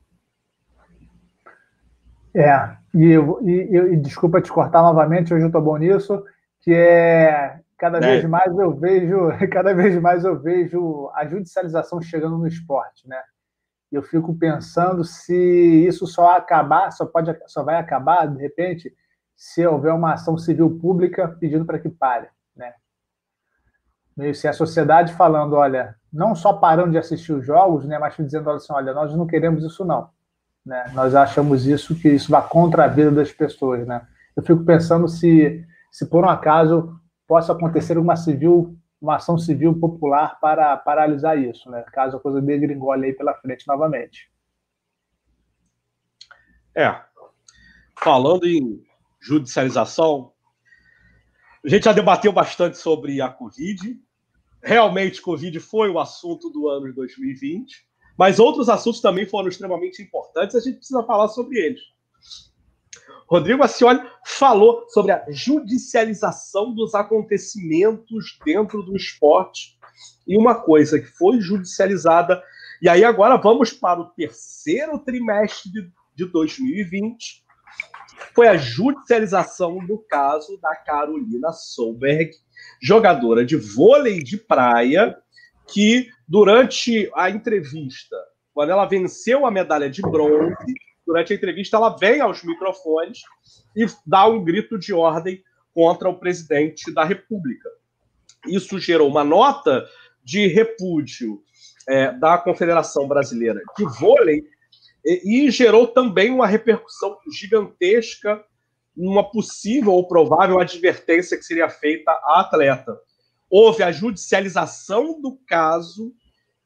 [2.33, 6.23] É, e, e, e, desculpa te cortar novamente, hoje eu estou bom nisso,
[6.61, 8.01] que é cada é.
[8.01, 13.21] vez mais eu vejo, cada vez mais eu vejo a judicialização chegando no esporte, né?
[13.91, 15.35] Eu fico pensando se
[15.87, 18.93] isso só acabar, só pode, só vai acabar de repente
[19.35, 22.27] se houver uma ação civil pública pedindo para que pare,
[24.19, 24.23] né?
[24.25, 28.15] Meio se a sociedade falando, olha, não só parando de assistir os jogos, né, mas
[28.17, 30.09] dizendo assim, olha, nós não queremos isso não,
[30.65, 30.91] né?
[30.93, 34.05] Nós achamos isso que isso vai contra a vida das pessoas, né?
[34.35, 39.79] Eu fico pensando se se por um acaso possa acontecer uma civil, uma ação civil
[39.79, 41.83] popular para paralisar isso, né?
[41.93, 44.29] Caso a coisa degringole aí pela frente novamente.
[46.75, 47.01] É.
[47.97, 48.83] Falando em
[49.19, 50.31] judicialização,
[51.63, 53.99] a gente já debateu bastante sobre a Covid.
[54.61, 57.87] Realmente, Covid foi o assunto do ano de 2020,
[58.17, 60.55] mas outros assuntos também foram extremamente importantes.
[60.55, 61.81] A gente precisa falar sobre eles.
[63.27, 69.77] Rodrigo Acioli falou sobre a judicialização dos acontecimentos dentro do esporte.
[70.27, 72.41] E uma coisa que foi judicializada,
[72.81, 75.71] e aí agora vamos para o terceiro trimestre
[76.15, 77.43] de 2020,
[78.33, 82.31] foi a judicialização do caso da Carolina Solberg,
[82.81, 85.17] jogadora de vôlei de praia,
[85.71, 88.15] que durante a entrevista,
[88.53, 90.73] quando ela venceu a medalha de bronze,
[91.05, 93.19] durante a entrevista, ela vem aos microfones
[93.75, 95.43] e dá um grito de ordem
[95.73, 97.69] contra o presidente da República.
[98.47, 99.87] Isso gerou uma nota
[100.23, 101.41] de repúdio
[101.87, 104.43] é, da Confederação Brasileira de Vôlei
[105.03, 108.43] e, e gerou também uma repercussão gigantesca
[108.99, 112.99] numa possível ou provável advertência que seria feita à atleta.
[113.49, 116.13] Houve a judicialização do caso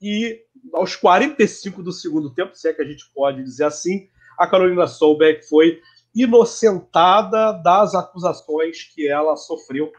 [0.02, 0.42] e
[0.74, 4.08] aos 45 do segundo tempo, se é que a gente pode dizer assim,
[4.38, 5.80] a Carolina Solbeck foi
[6.16, 9.92] inocentada das acusações que ela sofreu,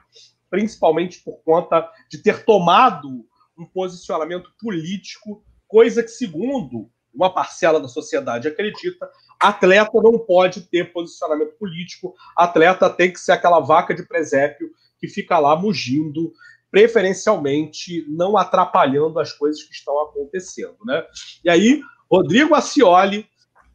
[0.51, 3.25] principalmente por conta de ter tomado
[3.57, 9.09] um posicionamento político, coisa que, segundo uma parcela da sociedade acredita,
[9.49, 15.07] atleta não pode ter posicionamento político, atleta tem que ser aquela vaca de presépio que
[15.07, 16.33] fica lá mugindo,
[16.71, 21.05] preferencialmente não atrapalhando as coisas que estão acontecendo, né?
[21.45, 23.27] E aí, Rodrigo Acioli, o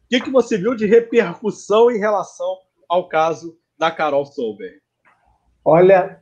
[0.08, 2.58] que, que você viu de repercussão em relação
[2.88, 4.80] ao caso da Carol Solberg?
[5.64, 6.20] Olha,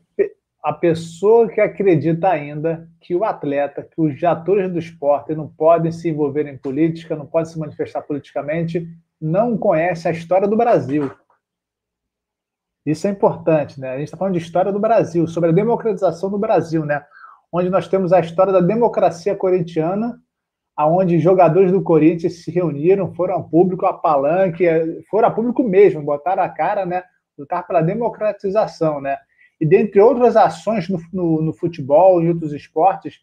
[0.63, 5.91] a pessoa que acredita ainda que o atleta, que os atores do esporte não podem
[5.91, 8.87] se envolver em política, não podem se manifestar politicamente,
[9.21, 11.11] não conhece a história do Brasil.
[12.87, 13.91] Isso é importante, né?
[13.91, 17.05] A gente está falando de história do Brasil, sobre a democratização do Brasil, né?
[17.53, 20.19] Onde nós temos a história da democracia corintiana,
[20.77, 24.65] aonde jogadores do Corinthians se reuniram, foram ao público, a palanque,
[25.11, 27.03] foram a público mesmo, botaram a cara, né?
[27.37, 29.17] Lutar pela democratização, né?
[29.61, 33.21] e dentre outras ações no, no, no futebol e outros esportes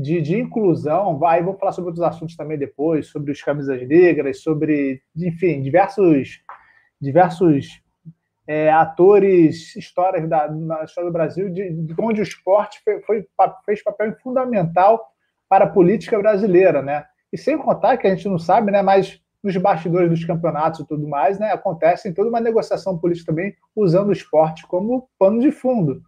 [0.00, 4.40] de, de, inclusão, vai, vou falar sobre outros assuntos também depois, sobre os camisas negras,
[4.40, 6.40] sobre, enfim, diversos,
[7.00, 7.82] diversos
[8.46, 13.26] é, atores, histórias da, na história do Brasil, de, de onde o esporte foi, foi,
[13.66, 15.04] fez papel fundamental
[15.48, 17.04] para a política brasileira, né?
[17.32, 20.86] E sem contar que a gente não sabe, né, mas nos bastidores dos campeonatos e
[20.86, 25.50] tudo mais, né, acontece toda uma negociação política também usando o esporte como pano de
[25.50, 26.02] fundo.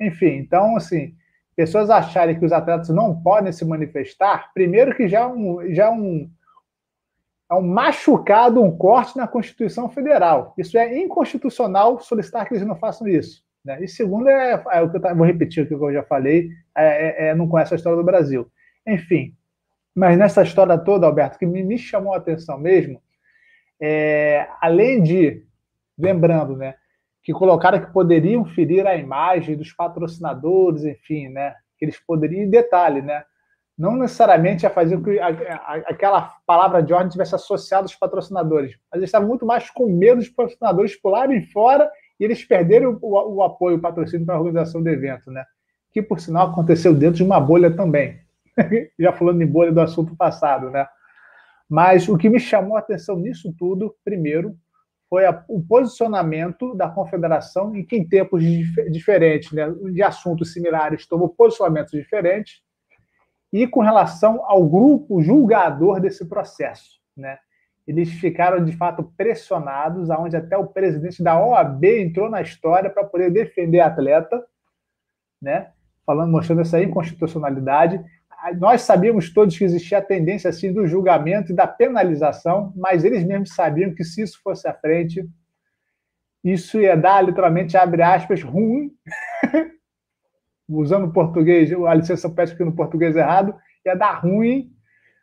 [0.00, 1.14] Enfim, então, assim,
[1.58, 5.86] pessoas acharem que os atletas não podem se manifestar, primeiro que já é um, já
[5.86, 6.30] é um,
[7.50, 10.54] é um machucado, um corte na Constituição Federal.
[10.56, 13.42] Isso é inconstitucional solicitar que eles não façam isso.
[13.64, 13.82] Né?
[13.82, 17.26] E segundo, é, é o que eu vou repetir o que eu já falei, é,
[17.26, 18.46] é, é, não conhece a história do Brasil.
[18.86, 19.34] Enfim,
[19.92, 23.02] mas nessa história toda, Alberto, que me, me chamou a atenção mesmo,
[23.82, 25.44] é, além de,
[25.98, 26.76] lembrando, né,
[27.28, 32.48] que colocaram que poderiam ferir a imagem dos patrocinadores, enfim, né, que eles poderiam, em
[32.48, 33.22] detalhe, né,
[33.76, 37.94] não necessariamente a fazer com que a, a, aquela palavra de ordem tivesse associado aos
[37.94, 42.88] patrocinadores, mas eles estavam muito mais com medo dos patrocinadores pularem fora e eles perderem
[42.88, 45.44] o, o, o apoio, o patrocínio para a organização do evento, né?
[45.92, 48.18] Que, por sinal, aconteceu dentro de uma bolha também.
[48.98, 50.86] já falando em bolha do assunto passado, né?
[51.68, 54.56] Mas o que me chamou a atenção nisso tudo, primeiro,
[55.08, 60.52] foi a, o posicionamento da confederação em que, em tempos dif diferentes, né, de assuntos
[60.52, 62.62] similares, tomou posicionamentos diferentes,
[63.52, 67.00] e com relação ao grupo julgador desse processo.
[67.16, 67.38] Né?
[67.86, 73.04] Eles ficaram, de fato, pressionados, aonde até o presidente da OAB entrou na história para
[73.04, 74.44] poder defender a atleta,
[75.40, 75.72] né?
[76.04, 78.04] falando, mostrando essa inconstitucionalidade
[78.56, 83.24] nós sabíamos todos que existia a tendência assim do julgamento e da penalização, mas eles
[83.24, 85.28] mesmos sabiam que se isso fosse à frente,
[86.42, 88.92] isso ia dar literalmente abre aspas ruim,
[90.68, 94.72] usando o português, a licença poética no português errado, ia dar ruim,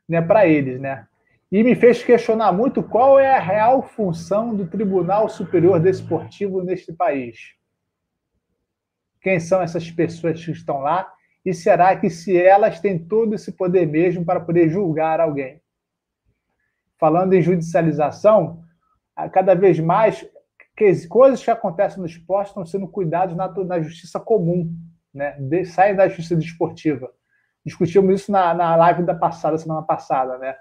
[0.08, 1.08] né, para eles, né?
[1.52, 6.92] E me fez questionar muito qual é a real função do Tribunal Superior Desportivo neste
[6.92, 7.54] país.
[9.22, 11.12] Quem são essas pessoas que estão lá?
[11.46, 15.62] E será que se elas têm todo esse poder mesmo para poder julgar alguém?
[17.00, 18.64] Falando em judicialização,
[19.32, 20.28] cada vez mais
[21.08, 24.74] coisas que acontecem no esporte estão sendo cuidadas na, na justiça comum,
[25.14, 25.38] né?
[25.40, 27.12] De, saem da justiça desportiva.
[27.66, 30.56] Discutimos isso na, na live da passada, semana passada, né?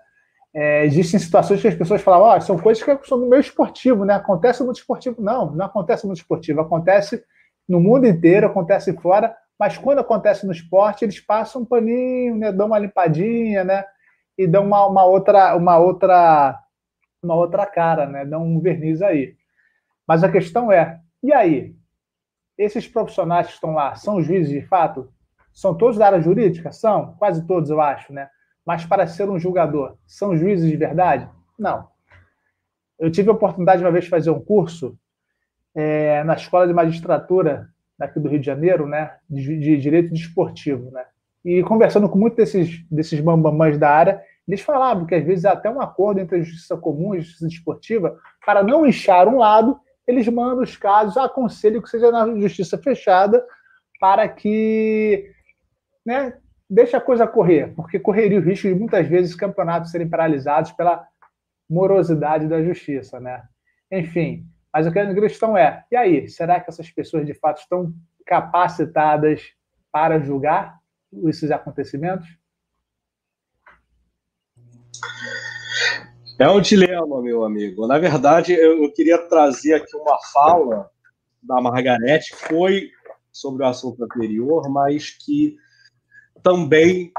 [0.56, 4.04] É, existem situações que as pessoas falam, oh, são coisas que são no meio esportivo,
[4.04, 4.14] né?
[4.14, 5.20] Acontece no esportivo.
[5.20, 6.60] Não, não acontece no esportivo.
[6.60, 7.24] Acontece
[7.68, 12.52] no mundo inteiro, acontece fora, mas quando acontece no esporte, eles passam um paninho, né,
[12.52, 13.84] dão uma limpadinha, né,
[14.36, 16.60] e dão uma, uma outra uma outra
[17.22, 19.36] uma outra cara, né, dão um verniz aí.
[20.06, 21.74] Mas a questão é, e aí?
[22.56, 25.10] Esses profissionais que estão lá são juízes de fato?
[25.52, 26.70] São todos da área jurídica?
[26.70, 28.28] São, quase todos, eu acho, né?
[28.64, 31.28] Mas para ser um julgador, são juízes de verdade?
[31.58, 31.88] Não.
[32.98, 34.98] Eu tive a oportunidade uma vez de fazer um curso
[35.74, 40.90] é, na Escola de Magistratura daqui do Rio de Janeiro, né, de, de direito desportivo,
[40.90, 41.04] né?
[41.44, 45.52] E conversando com muitos desses, desses bambamãs da área, eles falavam que às vezes há
[45.52, 49.38] até um acordo entre a justiça comum e a justiça desportiva para não inchar um
[49.38, 53.44] lado, eles mandam os casos, aconselham que seja na justiça fechada
[54.00, 55.30] para que
[56.04, 56.34] né,
[56.68, 61.06] deixe a coisa correr, porque correria o risco de muitas vezes campeonatos serem paralisados pela
[61.68, 63.42] morosidade da justiça, né?
[63.90, 66.28] Enfim, mas a grande questão é: e aí?
[66.28, 67.94] Será que essas pessoas de fato estão
[68.26, 69.52] capacitadas
[69.92, 70.80] para julgar
[71.26, 72.26] esses acontecimentos?
[76.40, 77.86] É um dilema, meu amigo.
[77.86, 80.90] Na verdade, eu queria trazer aqui uma fala
[81.40, 82.90] da Margarete, que foi
[83.30, 85.56] sobre o assunto anterior, mas que
[86.42, 87.12] também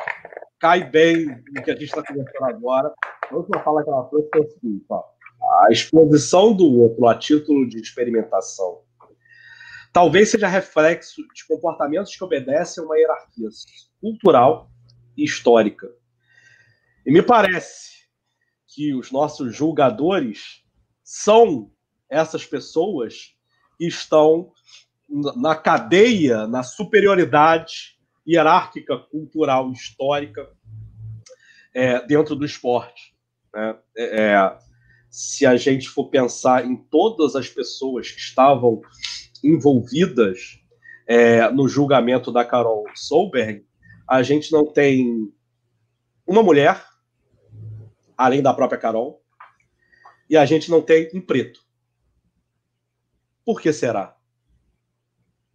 [0.59, 2.93] cai bem no que a gente está conversando agora.
[3.31, 5.14] A última fala que ela foi foi o seguinte: ó,
[5.45, 8.85] a exposição do outro a título de experimentação
[9.95, 13.47] talvez seja reflexo de comportamentos que obedecem a uma hierarquia
[14.01, 14.69] cultural
[15.15, 15.87] e histórica.
[17.05, 17.91] E me parece
[18.67, 20.65] que os nossos julgadores
[21.01, 21.71] são
[22.09, 23.37] essas pessoas
[23.77, 24.51] que estão
[25.37, 30.51] na cadeia, na superioridade hierárquica, cultural, histórica
[31.73, 33.15] é, dentro do esporte.
[33.53, 33.79] Né?
[33.95, 34.57] É, é,
[35.15, 38.81] se a gente for pensar em todas as pessoas que estavam
[39.41, 40.59] envolvidas
[41.07, 43.65] é, no julgamento da Carol Solberg,
[44.09, 45.33] a gente não tem
[46.27, 46.85] uma mulher,
[48.17, 49.23] além da própria Carol,
[50.29, 51.61] e a gente não tem um preto.
[53.45, 54.17] Por que será?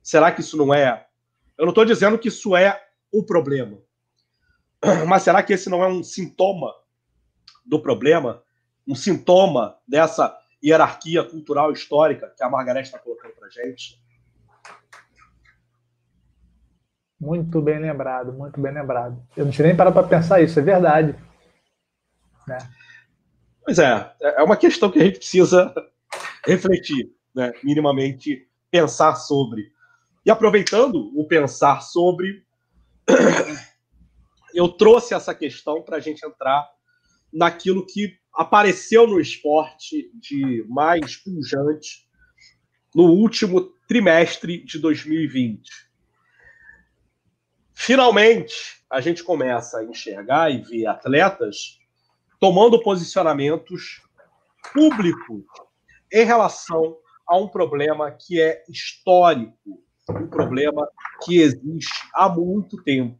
[0.02, 1.06] Será que isso não é.
[1.58, 2.82] Eu não estou dizendo que isso é
[3.12, 3.78] o problema,
[5.06, 6.72] mas será que esse não é um sintoma
[7.66, 8.42] do problema?
[8.90, 14.02] Um sintoma dessa hierarquia cultural histórica que a Margareth está colocando para gente?
[17.20, 19.22] Muito bem lembrado, muito bem lembrado.
[19.36, 21.14] Eu não tinha nem parado para pensar isso, é verdade.
[22.48, 22.58] Né?
[23.64, 25.72] Pois é, é uma questão que a gente precisa
[26.44, 27.52] refletir, né?
[27.62, 29.70] minimamente pensar sobre.
[30.26, 32.44] E aproveitando o pensar sobre,
[34.52, 36.68] eu trouxe essa questão para a gente entrar
[37.32, 42.08] naquilo que apareceu no esporte de mais pujante
[42.94, 45.90] no último trimestre de 2020
[47.82, 51.78] Finalmente, a gente começa a enxergar e ver atletas
[52.38, 54.02] tomando posicionamentos
[54.74, 55.42] públicos
[56.12, 60.86] em relação a um problema que é histórico, um problema
[61.24, 63.18] que existe há muito tempo.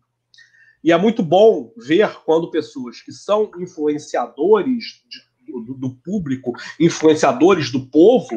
[0.82, 7.70] E é muito bom ver quando pessoas que são influenciadores de, do, do público, influenciadores
[7.70, 8.36] do povo,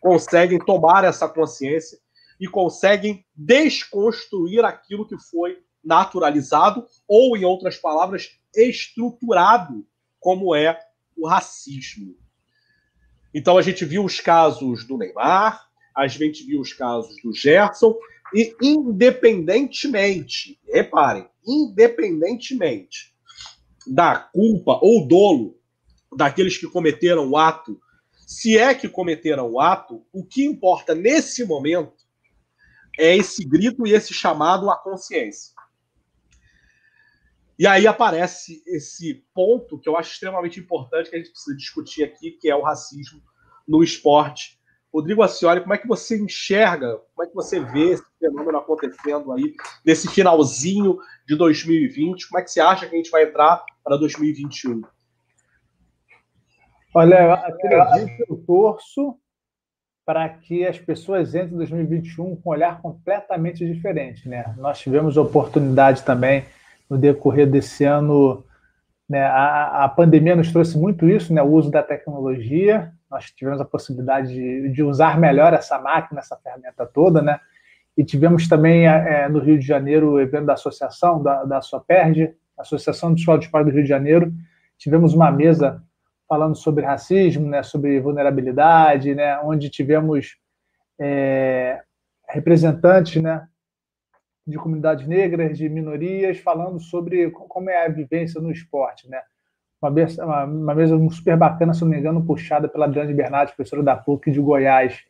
[0.00, 1.98] conseguem tomar essa consciência
[2.38, 9.86] e conseguem desconstruir aquilo que foi naturalizado, ou, em outras palavras, estruturado,
[10.20, 10.78] como é
[11.16, 12.14] o racismo.
[13.32, 17.96] Então, a gente viu os casos do Neymar, a gente viu os casos do Gerson,
[18.34, 23.14] e independentemente, reparem, independentemente
[23.86, 25.58] da culpa ou dolo
[26.14, 27.80] daqueles que cometeram o ato,
[28.26, 32.06] se é que cometeram o ato, o que importa nesse momento
[32.98, 35.54] é esse grito e esse chamado à consciência.
[37.58, 42.04] E aí aparece esse ponto que eu acho extremamente importante que a gente precisa discutir
[42.04, 43.20] aqui, que é o racismo
[43.66, 44.58] no esporte.
[44.92, 49.32] Rodrigo Acioli, como é que você enxerga, como é que você vê esse fenômeno acontecendo
[49.32, 50.98] aí nesse finalzinho
[51.28, 52.26] de 2020?
[52.26, 54.82] Como é que você acha que a gente vai entrar para 2021?
[56.94, 59.14] Olha, eu acredito, eu torço
[60.06, 64.26] para que as pessoas entrem em 2021 com um olhar completamente diferente.
[64.26, 64.54] Né?
[64.56, 66.46] Nós tivemos oportunidade também
[66.88, 68.42] no decorrer desse ano,
[69.06, 73.60] né, a, a pandemia nos trouxe muito isso, né, o uso da tecnologia, nós tivemos
[73.60, 77.38] a possibilidade de, de usar melhor essa máquina, essa ferramenta toda, né,
[77.98, 82.32] e tivemos também é, no Rio de Janeiro o evento da associação, da, da SOPERD,
[82.56, 84.32] Associação de Escola de Esporte do Rio de Janeiro,
[84.78, 85.82] tivemos uma mesa
[86.28, 90.36] falando sobre racismo, né, sobre vulnerabilidade, né, onde tivemos
[90.96, 91.82] é,
[92.28, 93.48] representantes né,
[94.46, 99.08] de comunidades negras, de minorias, falando sobre como é a vivência no esporte.
[99.10, 99.20] Né.
[99.82, 103.56] Uma, mesa, uma, uma mesa super bacana, se não me engano, puxada pela Adriane Bernardes,
[103.56, 105.02] professora da PUC de Goiás.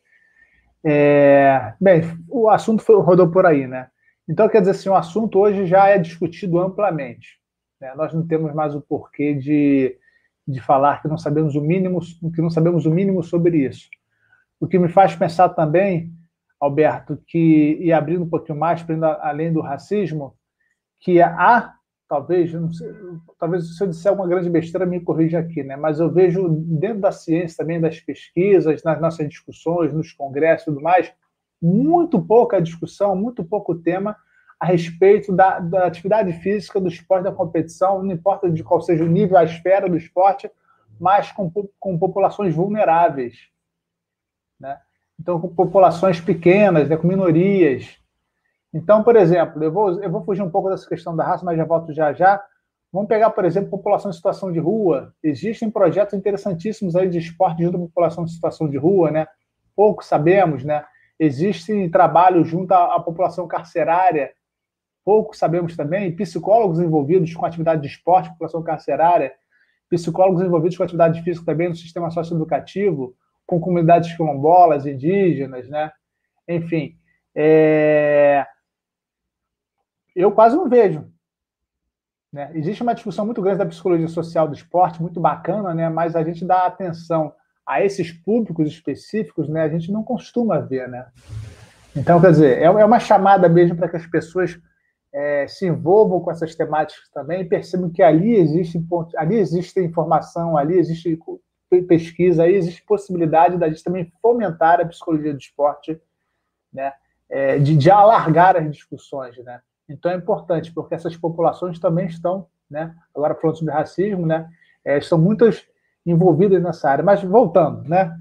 [0.91, 3.89] É, bem, o assunto foi, rodou por aí, né?
[4.29, 7.39] Então, quer dizer assim, o assunto hoje já é discutido amplamente.
[7.81, 7.95] Né?
[7.95, 9.99] Nós não temos mais o porquê de
[10.49, 12.01] de falar que não sabemos o mínimo,
[12.35, 13.91] que não sabemos o mínimo sobre isso.
[14.59, 16.11] O que me faz pensar também,
[16.59, 18.85] Alberto, que e abrindo um pouquinho mais,
[19.21, 20.35] além do racismo,
[21.01, 21.75] que há
[22.09, 22.95] talvez, sei,
[23.39, 25.77] talvez se eu disser uma grande besteira me corrija aqui, né?
[25.77, 30.71] Mas eu vejo dentro da ciência também das pesquisas, nas nossas discussões, nos congressos e
[30.71, 31.13] tudo mais,
[31.61, 34.17] muito pouca discussão, muito pouco tema
[34.59, 39.05] a respeito da, da, atividade física, do esporte, da competição, não importa de qual seja
[39.05, 40.51] o nível, a esfera do esporte,
[40.99, 43.37] mas com, com populações vulneráveis.
[44.59, 44.77] Né?
[45.21, 47.99] Então, com populações pequenas, né, com minorias.
[48.73, 51.57] Então, por exemplo, eu vou, eu vou fugir um pouco dessa questão da raça, mas
[51.57, 52.43] já volto já já.
[52.93, 55.15] Vamos pegar, por exemplo, população em situação de rua.
[55.23, 59.27] Existem projetos interessantíssimos aí de esporte junto à população em situação de rua, né?
[59.77, 60.85] Pouco sabemos, né?
[61.19, 64.31] Existem trabalhos junto à, à população carcerária
[65.09, 69.33] pouco sabemos também, psicólogos envolvidos com atividade de esporte, população carcerária,
[69.89, 73.17] psicólogos envolvidos com atividade física também no sistema socioeducativo,
[73.47, 75.91] com comunidades quilombolas, indígenas, né?
[76.47, 76.95] Enfim,
[77.35, 78.47] é...
[80.21, 81.07] eu quase não vejo.
[82.33, 82.51] Né?
[82.55, 85.89] Existe uma discussão muito grande da psicologia social do esporte, muito bacana, né?
[85.89, 87.33] mas a gente dá atenção
[87.67, 89.63] a esses públicos específicos, né?
[89.63, 90.89] a gente não costuma ver.
[90.89, 91.07] Né?
[91.97, 94.59] Então, quer dizer, é, é uma chamada mesmo para que as pessoas
[95.13, 98.79] é, se envolvam com essas temáticas também percebam que ali existe,
[99.17, 101.19] ali existe informação, ali existe
[101.87, 106.01] pesquisa, aí existe possibilidade da gente também fomentar a psicologia do esporte,
[106.73, 106.93] né?
[107.31, 109.61] É, de, de, alargar as discussões, né?
[109.89, 112.95] Então é importante, porque essas populações também estão, né?
[113.15, 114.49] Agora falando sobre racismo, né?
[114.85, 115.67] É, estão muitas
[116.05, 117.05] envolvidas nessa área.
[117.05, 118.15] Mas voltando, né?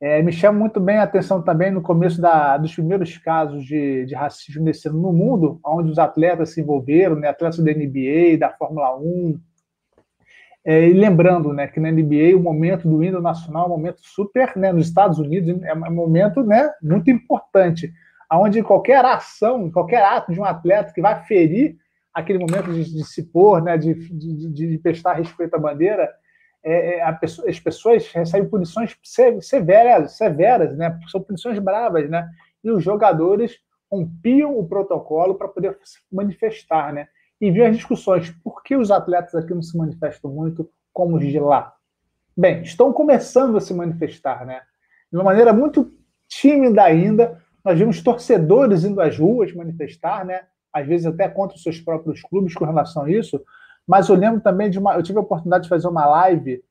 [0.00, 4.04] É, me chama muito bem a atenção também no começo da, dos primeiros casos de,
[4.04, 8.36] de racismo nesse ano no mundo, onde os atletas se envolveram, né, atletas da NBA,
[8.38, 9.40] da Fórmula 1.
[10.66, 14.00] É, e lembrando né, que na NBA o momento do hino nacional é um momento
[14.02, 17.90] super, né, nos Estados Unidos, é um momento né, muito importante,
[18.32, 21.76] onde qualquer ação, qualquer ato de um atleta que vai ferir
[22.12, 26.08] aquele momento de, de se pôr, né, de, de, de prestar respeito à bandeira,
[26.64, 28.96] é, é pessoa, as pessoas recebem punições
[29.40, 30.98] severas, severas, né?
[31.08, 32.26] São punições bravas, né?
[32.62, 33.58] E os jogadores
[33.90, 37.06] rompiam o protocolo para poder se manifestar, né?
[37.38, 41.24] E vi as discussões, por que os atletas aqui não se manifestam muito como os
[41.24, 41.74] de lá?
[42.34, 44.62] Bem, estão começando a se manifestar, né?
[45.12, 45.92] De uma maneira muito
[46.26, 50.42] tímida ainda, nós vimos torcedores indo às ruas manifestar, né?
[50.72, 53.40] Às vezes até contra os seus próprios clubes com relação a isso,
[53.86, 54.94] mas eu lembro também de uma.
[54.94, 56.62] Eu tive a oportunidade de fazer uma live,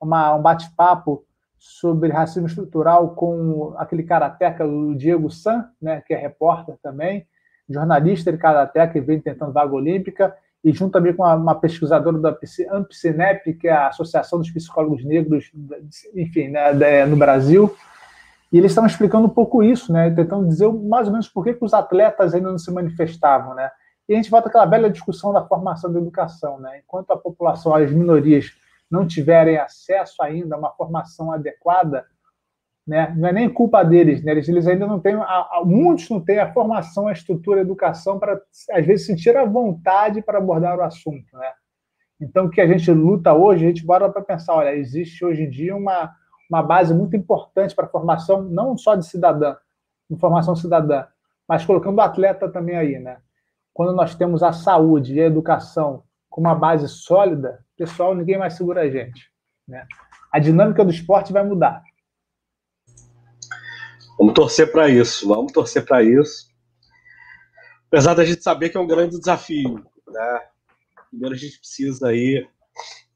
[0.00, 1.24] uma, um bate-papo
[1.58, 7.26] sobre racismo estrutural com aquele karateca, o Diego San, né, que é repórter também,
[7.68, 10.34] jornalista de karateca e vem tentando vaga olímpica,
[10.64, 12.36] e junto também com uma, pesquisadora da
[12.70, 15.52] AMPCINEP, que é a Associação dos Psicólogos Negros,
[16.14, 17.74] enfim, né, no Brasil.
[18.52, 21.54] E eles estavam explicando um pouco isso, né, tentando dizer mais ou menos por que,
[21.54, 23.70] que os atletas ainda não se manifestavam, né?
[24.10, 26.58] E a gente volta àquela velha discussão da formação da educação.
[26.58, 26.80] Né?
[26.84, 28.50] Enquanto a população, as minorias,
[28.90, 32.04] não tiverem acesso ainda a uma formação adequada,
[32.84, 33.14] né?
[33.16, 34.32] não é nem culpa deles, né?
[34.32, 35.14] eles, eles ainda não têm,
[35.64, 38.40] muitos não têm a formação, a estrutura, a educação para,
[38.72, 41.36] às vezes, sentir a vontade para abordar o assunto.
[41.36, 41.52] Né?
[42.20, 45.44] Então, o que a gente luta hoje, a gente bora para pensar, olha, existe hoje
[45.44, 46.12] em dia uma,
[46.50, 49.56] uma base muito importante para a formação, não só de cidadã,
[50.10, 51.06] informação cidadã,
[51.48, 53.18] mas colocando o atleta também aí, né?
[53.72, 58.54] quando nós temos a saúde e a educação com uma base sólida, pessoal, ninguém mais
[58.54, 59.30] segura a gente.
[59.66, 59.86] Né?
[60.32, 61.82] A dinâmica do esporte vai mudar.
[64.18, 66.50] Vamos torcer para isso, vamos torcer para isso.
[67.86, 70.40] Apesar da gente saber que é um grande desafio, né?
[71.08, 72.46] Primeiro a gente precisa aí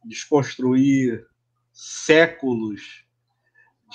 [0.05, 1.24] desconstruir
[1.72, 3.04] séculos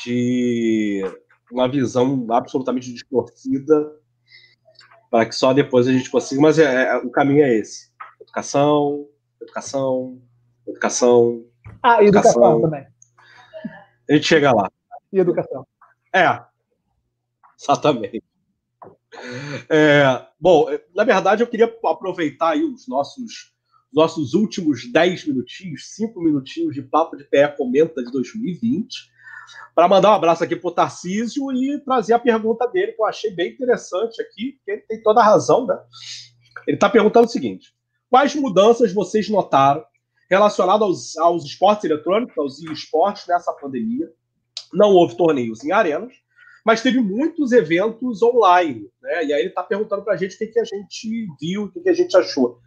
[0.04, 1.04] de
[1.52, 4.00] uma visão absolutamente distorcida
[5.10, 6.42] para que só depois a gente consiga.
[6.42, 7.92] Mas é, é, o caminho é esse:
[8.22, 9.08] educação,
[9.42, 10.22] educação,
[10.68, 11.46] educação.
[11.82, 12.88] Ah, e educação, educação também.
[14.10, 14.72] A gente chega lá.
[15.12, 15.66] E educação.
[16.14, 16.42] É,
[17.60, 18.24] exatamente.
[19.70, 23.54] É, bom, na verdade, eu queria aproveitar aí os nossos,
[23.92, 29.12] nossos últimos 10 minutinhos, 5 minutinhos de Papo de Pé Comenta de 2020
[29.76, 33.06] para mandar um abraço aqui para o Tarcísio e trazer a pergunta dele, que eu
[33.06, 35.78] achei bem interessante aqui, porque ele tem toda a razão, né?
[36.68, 37.74] Ele está perguntando o seguinte:
[38.10, 39.84] quais mudanças vocês notaram
[40.30, 44.12] relacionadas aos, aos esportes eletrônicos, aos esportes nessa pandemia?
[44.74, 46.14] Não houve torneios em arenas,
[46.66, 49.26] mas teve muitos eventos online, né?
[49.26, 51.72] E aí ele está perguntando para a gente o que, que a gente viu, o
[51.72, 52.60] que, que a gente achou.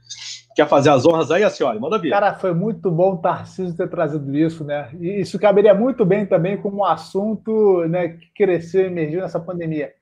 [0.55, 1.79] Quer fazer as honras aí, a senhora?
[1.79, 2.11] Manda ver.
[2.11, 4.91] Cara, foi muito bom o Tarcísio ter trazido isso, né?
[5.01, 9.41] E isso caberia muito bem também como um assunto né, que cresceu e emergiu nessa
[9.41, 9.93] pandemia.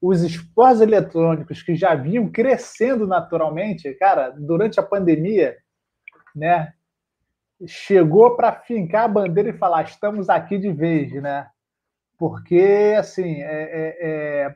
[0.00, 5.56] Os esportes eletrônicos que já vinham crescendo naturalmente, cara, durante a pandemia,
[6.34, 6.72] né?
[7.66, 11.46] Chegou para fincar a bandeira e falar: estamos aqui de vez, né?
[12.18, 14.54] Porque, assim, é, é, é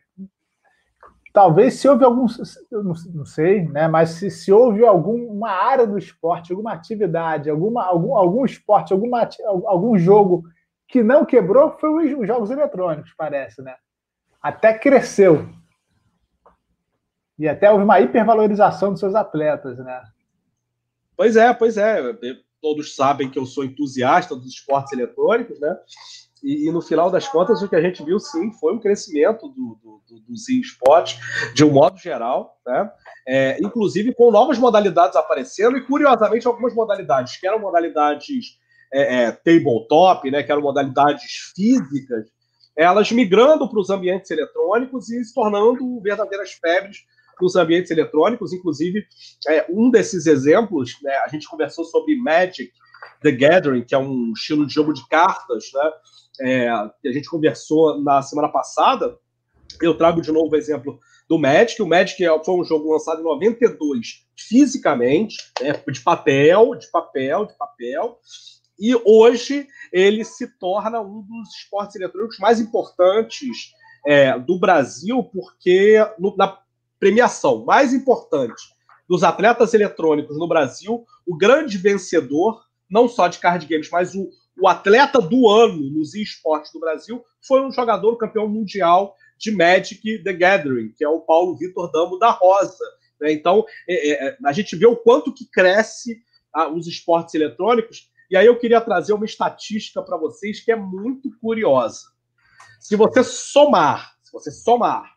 [1.33, 2.27] talvez se houve algum,
[2.71, 3.89] não, não sei, né?
[3.89, 9.29] Mas se, se houve alguma área do esporte, alguma atividade, alguma, algum, algum esporte, alguma,
[9.67, 10.45] algum jogo
[10.89, 13.77] que não quebrou, foi os jogos eletrônicos, parece, né?
[14.43, 15.49] Até cresceu.
[17.39, 20.03] E até houve uma hipervalorização dos seus atletas, né?
[21.17, 22.03] Pois é, pois é.
[22.61, 25.79] Todos sabem que eu sou entusiasta dos esportes eletrônicos, né?
[26.43, 29.49] E, e, no final das contas, o que a gente viu sim foi um crescimento
[29.49, 31.19] do, do, do, dos esportes,
[31.55, 32.57] de um modo geral.
[32.67, 32.91] Né?
[33.27, 38.59] é, inclusive com novas modalidades aparecendo e, curiosamente, algumas modalidades que eram modalidades
[38.93, 42.27] é, é, tabletop, né, que eram modalidades físicas,
[42.77, 46.99] elas migrando para os ambientes eletrônicos e se tornando verdadeiras febres
[47.41, 48.53] nos ambientes eletrônicos.
[48.53, 49.05] Inclusive,
[49.49, 52.73] é, um desses exemplos, né, a gente conversou sobre Magic
[53.23, 55.91] The Gathering, que é um estilo de jogo de cartas, né,
[56.41, 56.71] é,
[57.01, 59.17] que a gente conversou na semana passada.
[59.81, 61.81] Eu trago de novo o exemplo do Magic.
[61.81, 67.47] O Magic é, foi um jogo lançado em 92 fisicamente, né, de papel, de papel,
[67.47, 68.19] de papel.
[68.79, 73.73] E hoje ele se torna um dos esportes eletrônicos mais importantes
[74.07, 76.59] é, do Brasil, porque no, na
[76.99, 78.63] premiação mais importante
[79.09, 84.31] dos atletas eletrônicos no Brasil, o grande vencedor, não só de card games, mas o,
[84.59, 90.23] o atleta do ano nos esportes do Brasil, foi um jogador campeão mundial de Magic
[90.23, 92.85] The Gathering, que é o Paulo Vitor Damo da Rosa.
[93.21, 93.33] Né?
[93.33, 96.21] Então, é, é, a gente vê o quanto que cresce
[96.53, 100.77] ah, os esportes eletrônicos e aí eu queria trazer uma estatística para vocês que é
[100.77, 102.03] muito curiosa.
[102.79, 105.17] Se você somar, se você somar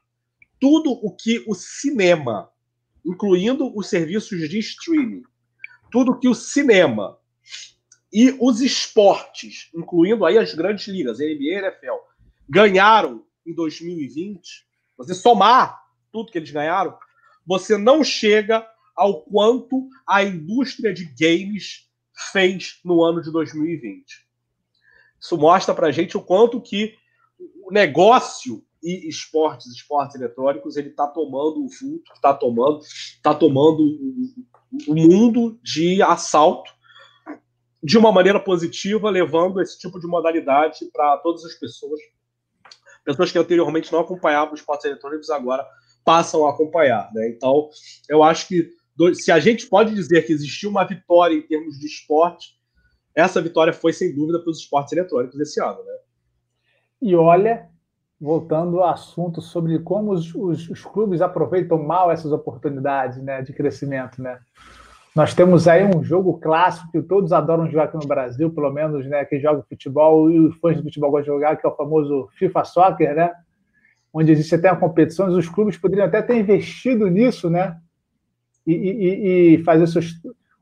[0.60, 2.50] tudo o que o cinema,
[3.06, 5.22] incluindo os serviços de streaming,
[5.92, 7.20] tudo que o cinema
[8.14, 11.96] e os esportes, incluindo aí as grandes ligas, NBA e NFL,
[12.48, 16.96] ganharam em 2020, você somar tudo que eles ganharam,
[17.44, 21.90] você não chega ao quanto a indústria de games
[22.32, 24.06] fez no ano de 2020.
[25.20, 26.96] Isso mostra para gente o quanto que
[27.66, 32.80] o negócio e esportes, esportes eletrônicos, ele está tomando o vulto, está tomando,
[33.24, 33.82] tá tomando
[34.88, 36.73] o mundo de assalto
[37.84, 42.00] de uma maneira positiva, levando esse tipo de modalidade para todas as pessoas.
[43.04, 45.68] Pessoas que anteriormente não acompanhavam os esportes eletrônicos agora
[46.06, 47.10] passam a acompanhar.
[47.14, 47.30] Né?
[47.30, 47.70] Então,
[48.10, 48.70] eu acho que
[49.16, 52.56] se a gente pode dizer que existiu uma vitória em termos de esporte,
[53.16, 55.94] essa vitória foi sem dúvida para os esportes eletrônicos esse ano, né?
[57.02, 57.70] E olha,
[58.20, 63.52] voltando ao assunto sobre como os, os, os, clubes aproveitam mal essas oportunidades, né, de
[63.54, 64.40] crescimento, né?
[65.16, 69.06] Nós temos aí um jogo clássico que todos adoram jogar aqui no Brasil, pelo menos,
[69.06, 71.76] né, quem joga futebol e os fãs de futebol gostam de jogar, que é o
[71.76, 73.32] famoso FIFA Soccer, né?
[74.12, 77.78] Onde existe até competições, os clubes poderiam até ter investido nisso, né?
[78.66, 80.14] e, e, e fazer seus.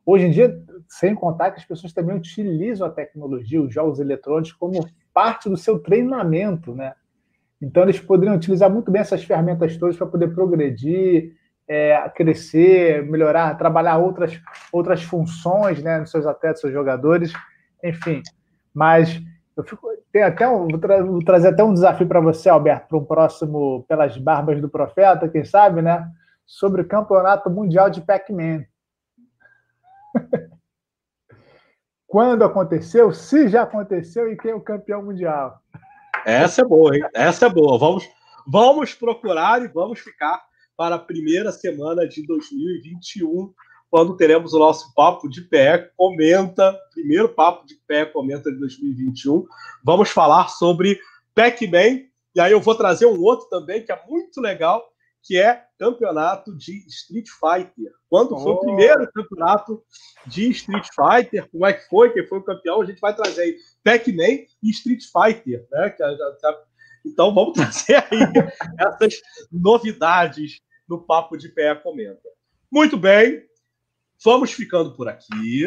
[0.06, 4.52] Hoje em dia, sem contar que as pessoas também utilizam a tecnologia, os jogos eletrônicos,
[4.54, 6.94] como parte do seu treinamento, né?
[7.62, 11.36] Então, eles poderiam utilizar muito bem essas ferramentas todas para poder progredir,
[11.72, 14.38] é, crescer, melhorar, trabalhar outras,
[14.74, 17.32] outras funções né, nos seus atletas, seus jogadores,
[17.82, 18.22] enfim.
[18.74, 19.22] Mas
[19.56, 22.90] eu fico, tem até um, vou, tra vou trazer até um desafio para você, Alberto,
[22.90, 26.12] para um próximo Pelas Barbas do Profeta, quem sabe, né?
[26.46, 28.66] sobre o Campeonato Mundial de Pac-Man.
[32.06, 35.62] Quando aconteceu, se já aconteceu e quem é o campeão mundial.
[36.26, 37.02] Essa é boa, hein?
[37.14, 37.80] Essa é boa.
[37.80, 38.04] Vamos,
[38.46, 40.42] vamos procurar e vamos ficar
[40.82, 43.54] para a primeira semana de 2021,
[43.88, 49.46] quando teremos o nosso Papo de Pé Comenta, primeiro Papo de Pé Comenta de 2021.
[49.84, 51.00] Vamos falar sobre
[51.36, 52.02] Pac-Man,
[52.34, 54.84] e aí eu vou trazer um outro também que é muito legal,
[55.22, 57.92] que é campeonato de Street Fighter.
[58.10, 58.40] Quando oh.
[58.40, 59.84] foi o primeiro campeonato
[60.26, 63.42] de Street Fighter, como é que foi, quem foi o campeão, a gente vai trazer
[63.44, 65.96] aí Pac-Man e Street Fighter, né?
[67.06, 68.20] Então vamos trazer aí
[68.80, 69.22] essas
[69.52, 70.60] novidades
[70.92, 72.28] no Papo de Pé Comenta.
[72.70, 73.44] Muito bem,
[74.24, 75.66] vamos ficando por aqui.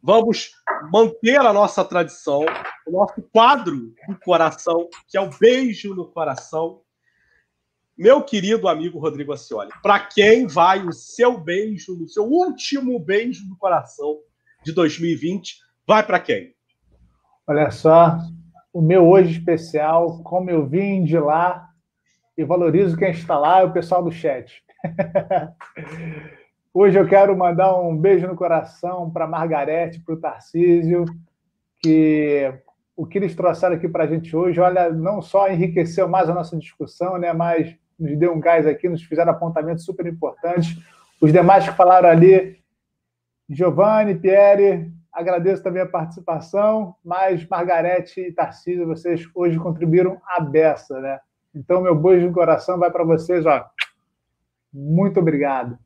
[0.00, 0.52] Vamos
[0.90, 2.46] manter a nossa tradição,
[2.86, 6.80] o nosso quadro do coração, que é o beijo no coração
[7.98, 13.46] meu querido amigo Rodrigo Acioli, para quem vai o seu beijo, o seu último beijo
[13.46, 14.20] do coração
[14.64, 16.54] de 2020, vai para quem?
[17.46, 18.16] Olha só,
[18.72, 21.69] o meu hoje especial, como eu vim de lá
[22.40, 24.64] e valorizo quem está lá, é o pessoal do chat.
[26.72, 31.04] hoje eu quero mandar um beijo no coração para Margarete, para o Tarcísio,
[31.82, 32.50] que
[32.96, 36.34] o que eles trouxeram aqui para a gente hoje, olha, não só enriqueceu mais a
[36.34, 40.78] nossa discussão, né, mas nos deu um gás aqui, nos fizeram apontamentos super importantes.
[41.20, 42.58] Os demais que falaram ali,
[43.50, 50.98] Giovanni, Pierre, agradeço também a participação, mas Margarete e Tarcísio, vocês hoje contribuíram a beça,
[51.00, 51.20] né?
[51.54, 53.68] Então, meu beijo no coração vai para vocês, ó.
[54.72, 55.78] Muito obrigado.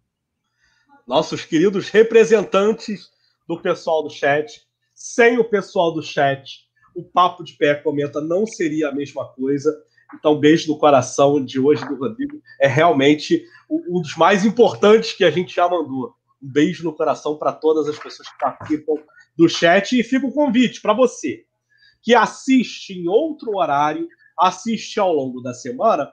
[1.07, 3.11] Nossos queridos representantes
[3.49, 4.63] do pessoal do chat.
[4.95, 9.75] Sem o pessoal do chat, o Papo de Pé Comenta não seria a mesma coisa.
[10.15, 15.25] Então, beijo no coração de hoje do Rodrigo é realmente um dos mais importantes que
[15.25, 16.15] a gente já mandou.
[16.43, 18.95] Um beijo no coração para todas as pessoas que participam
[19.37, 21.45] do chat e fica o convite para você
[22.05, 24.07] que assiste em outro horário,
[24.39, 26.13] assiste ao longo da semana,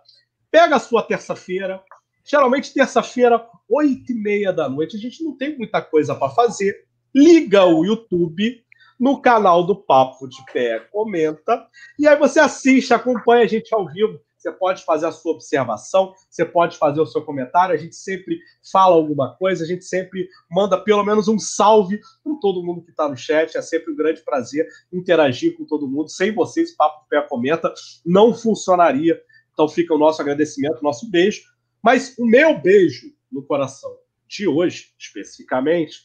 [0.50, 1.82] pega a sua terça-feira,
[2.24, 6.86] geralmente terça-feira, oito e meia da noite, a gente não tem muita coisa para fazer,
[7.14, 8.64] liga o YouTube
[9.00, 11.68] no canal do Papo de Pé, comenta,
[11.98, 14.20] e aí você assiste, acompanha a gente ao vivo.
[14.42, 17.76] Você pode fazer a sua observação, você pode fazer o seu comentário.
[17.76, 18.40] A gente sempre
[18.72, 22.90] fala alguma coisa, a gente sempre manda pelo menos um salve para todo mundo que
[22.90, 23.56] está no chat.
[23.56, 26.10] É sempre um grande prazer interagir com todo mundo.
[26.10, 27.72] Sem vocês, Papo Pé comenta
[28.04, 29.22] não funcionaria.
[29.54, 31.44] Então fica o nosso agradecimento, o nosso beijo.
[31.84, 33.96] Mas o meu beijo no coração
[34.28, 36.00] de hoje, especificamente,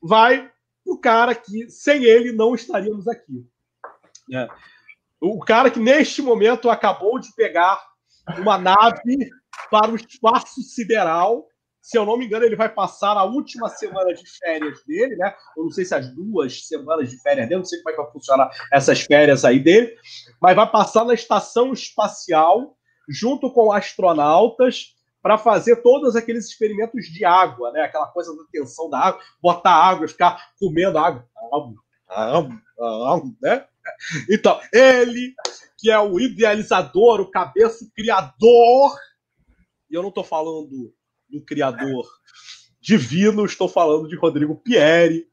[0.00, 0.50] vai
[0.86, 3.46] o cara que sem ele não estaríamos aqui.
[4.32, 4.48] É.
[5.24, 7.80] O cara que neste momento acabou de pegar
[8.38, 9.30] uma nave
[9.70, 11.46] para o espaço sideral.
[11.80, 15.32] Se eu não me engano, ele vai passar a última semana de férias dele, né?
[15.56, 18.02] Eu não sei se as duas semanas de férias dele, não sei como é que
[18.02, 19.94] vai funcionar essas férias aí dele,
[20.40, 22.76] mas vai passar na estação espacial
[23.08, 27.82] junto com astronautas para fazer todos aqueles experimentos de água, né?
[27.82, 31.74] Aquela coisa da tensão da água, botar água, ficar comendo água, água,
[32.08, 33.66] água, água né?
[34.30, 35.34] Então, ele,
[35.78, 38.96] que é o idealizador, o cabeça, criador,
[39.90, 40.92] e eu não estou falando
[41.28, 42.06] do criador
[42.80, 45.26] divino, estou falando de Rodrigo Pieri.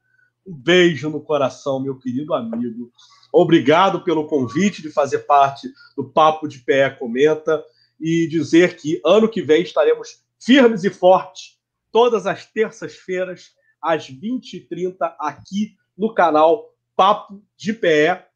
[0.46, 2.90] Um beijo no coração, meu querido amigo.
[3.32, 7.62] Obrigado pelo convite de fazer parte do Papo de Pé Comenta
[8.00, 11.58] e dizer que ano que vem estaremos firmes e fortes,
[11.92, 18.26] todas as terças-feiras, às 20h30, aqui no canal Papo de Pé,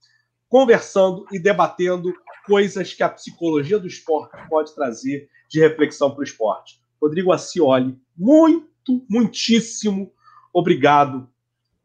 [0.55, 2.15] conversando e debatendo
[2.47, 6.81] coisas que a psicologia do esporte pode trazer de reflexão para o esporte.
[7.03, 10.13] Rodrigo Acioli, muito, muitíssimo
[10.53, 11.29] obrigado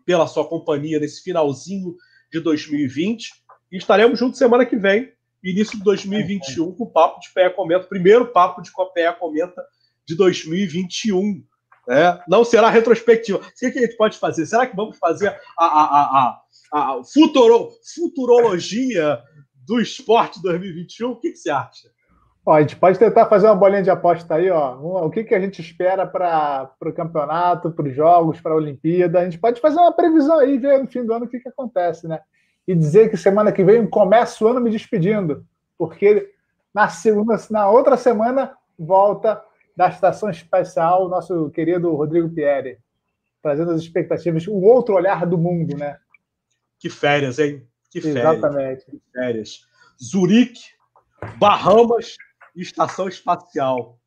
[0.06, 1.96] pela sua companhia nesse finalzinho
[2.32, 3.32] de 2020.
[3.72, 5.14] E estaremos juntos semana que vem
[5.44, 9.66] início de 2021, com o Papo de Pé Comenta, primeiro Papo de Pé Comenta
[10.06, 11.44] de 2021.
[11.90, 12.20] Né?
[12.28, 13.40] Não será retrospectiva.
[13.40, 14.46] O que a gente pode fazer?
[14.46, 15.84] Será que vamos fazer a, a,
[16.20, 19.20] a, a futuro, futurologia
[19.66, 21.10] do esporte 2021?
[21.10, 21.90] O que, que você acha?
[22.46, 24.76] Ó, a gente pode tentar fazer uma bolinha de aposta aí, ó.
[25.06, 29.20] O que, que a gente espera para o campeonato, para os jogos, para a Olimpíada.
[29.20, 31.50] A gente pode fazer uma previsão aí, ver no fim do ano o que, que
[31.50, 32.20] acontece, né?
[32.70, 35.44] e dizer que semana que vem começa o ano me despedindo,
[35.76, 36.32] porque
[36.72, 39.42] na segunda, na outra semana volta
[39.80, 42.78] da estação espacial nosso querido Rodrigo Pieri,
[43.42, 45.98] trazendo as expectativas, um outro olhar do mundo, né?
[46.78, 47.66] Que férias, hein?
[47.90, 48.26] Que férias.
[48.26, 48.86] Exatamente.
[48.92, 49.62] Que férias.
[50.04, 50.60] Zurique,
[51.38, 52.18] Bahamas
[52.54, 53.98] e estação espacial.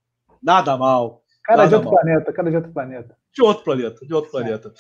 [0.43, 1.23] Nada mal.
[1.43, 2.01] Cara Nada de outro mal.
[2.03, 3.17] planeta, cara de outro planeta.
[3.33, 4.75] De outro planeta, de outro planeta.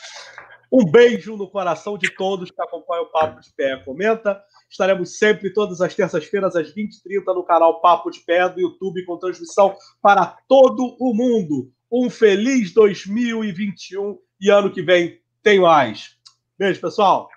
[0.70, 3.78] Um beijo no coração de todos que acompanham o Papo de Pé.
[3.78, 4.44] Comenta.
[4.72, 9.18] Estaremos sempre todas as terças-feiras, às 20h30, no canal Papo de Pé do YouTube, com
[9.18, 11.70] transmissão para todo o mundo.
[11.92, 16.16] Um feliz 2021 e ano que vem tem mais.
[16.58, 17.28] Beijo, pessoal.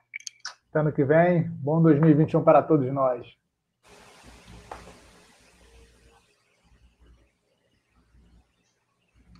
[0.73, 3.27] Ano que vem, bom 2021 para todos nós.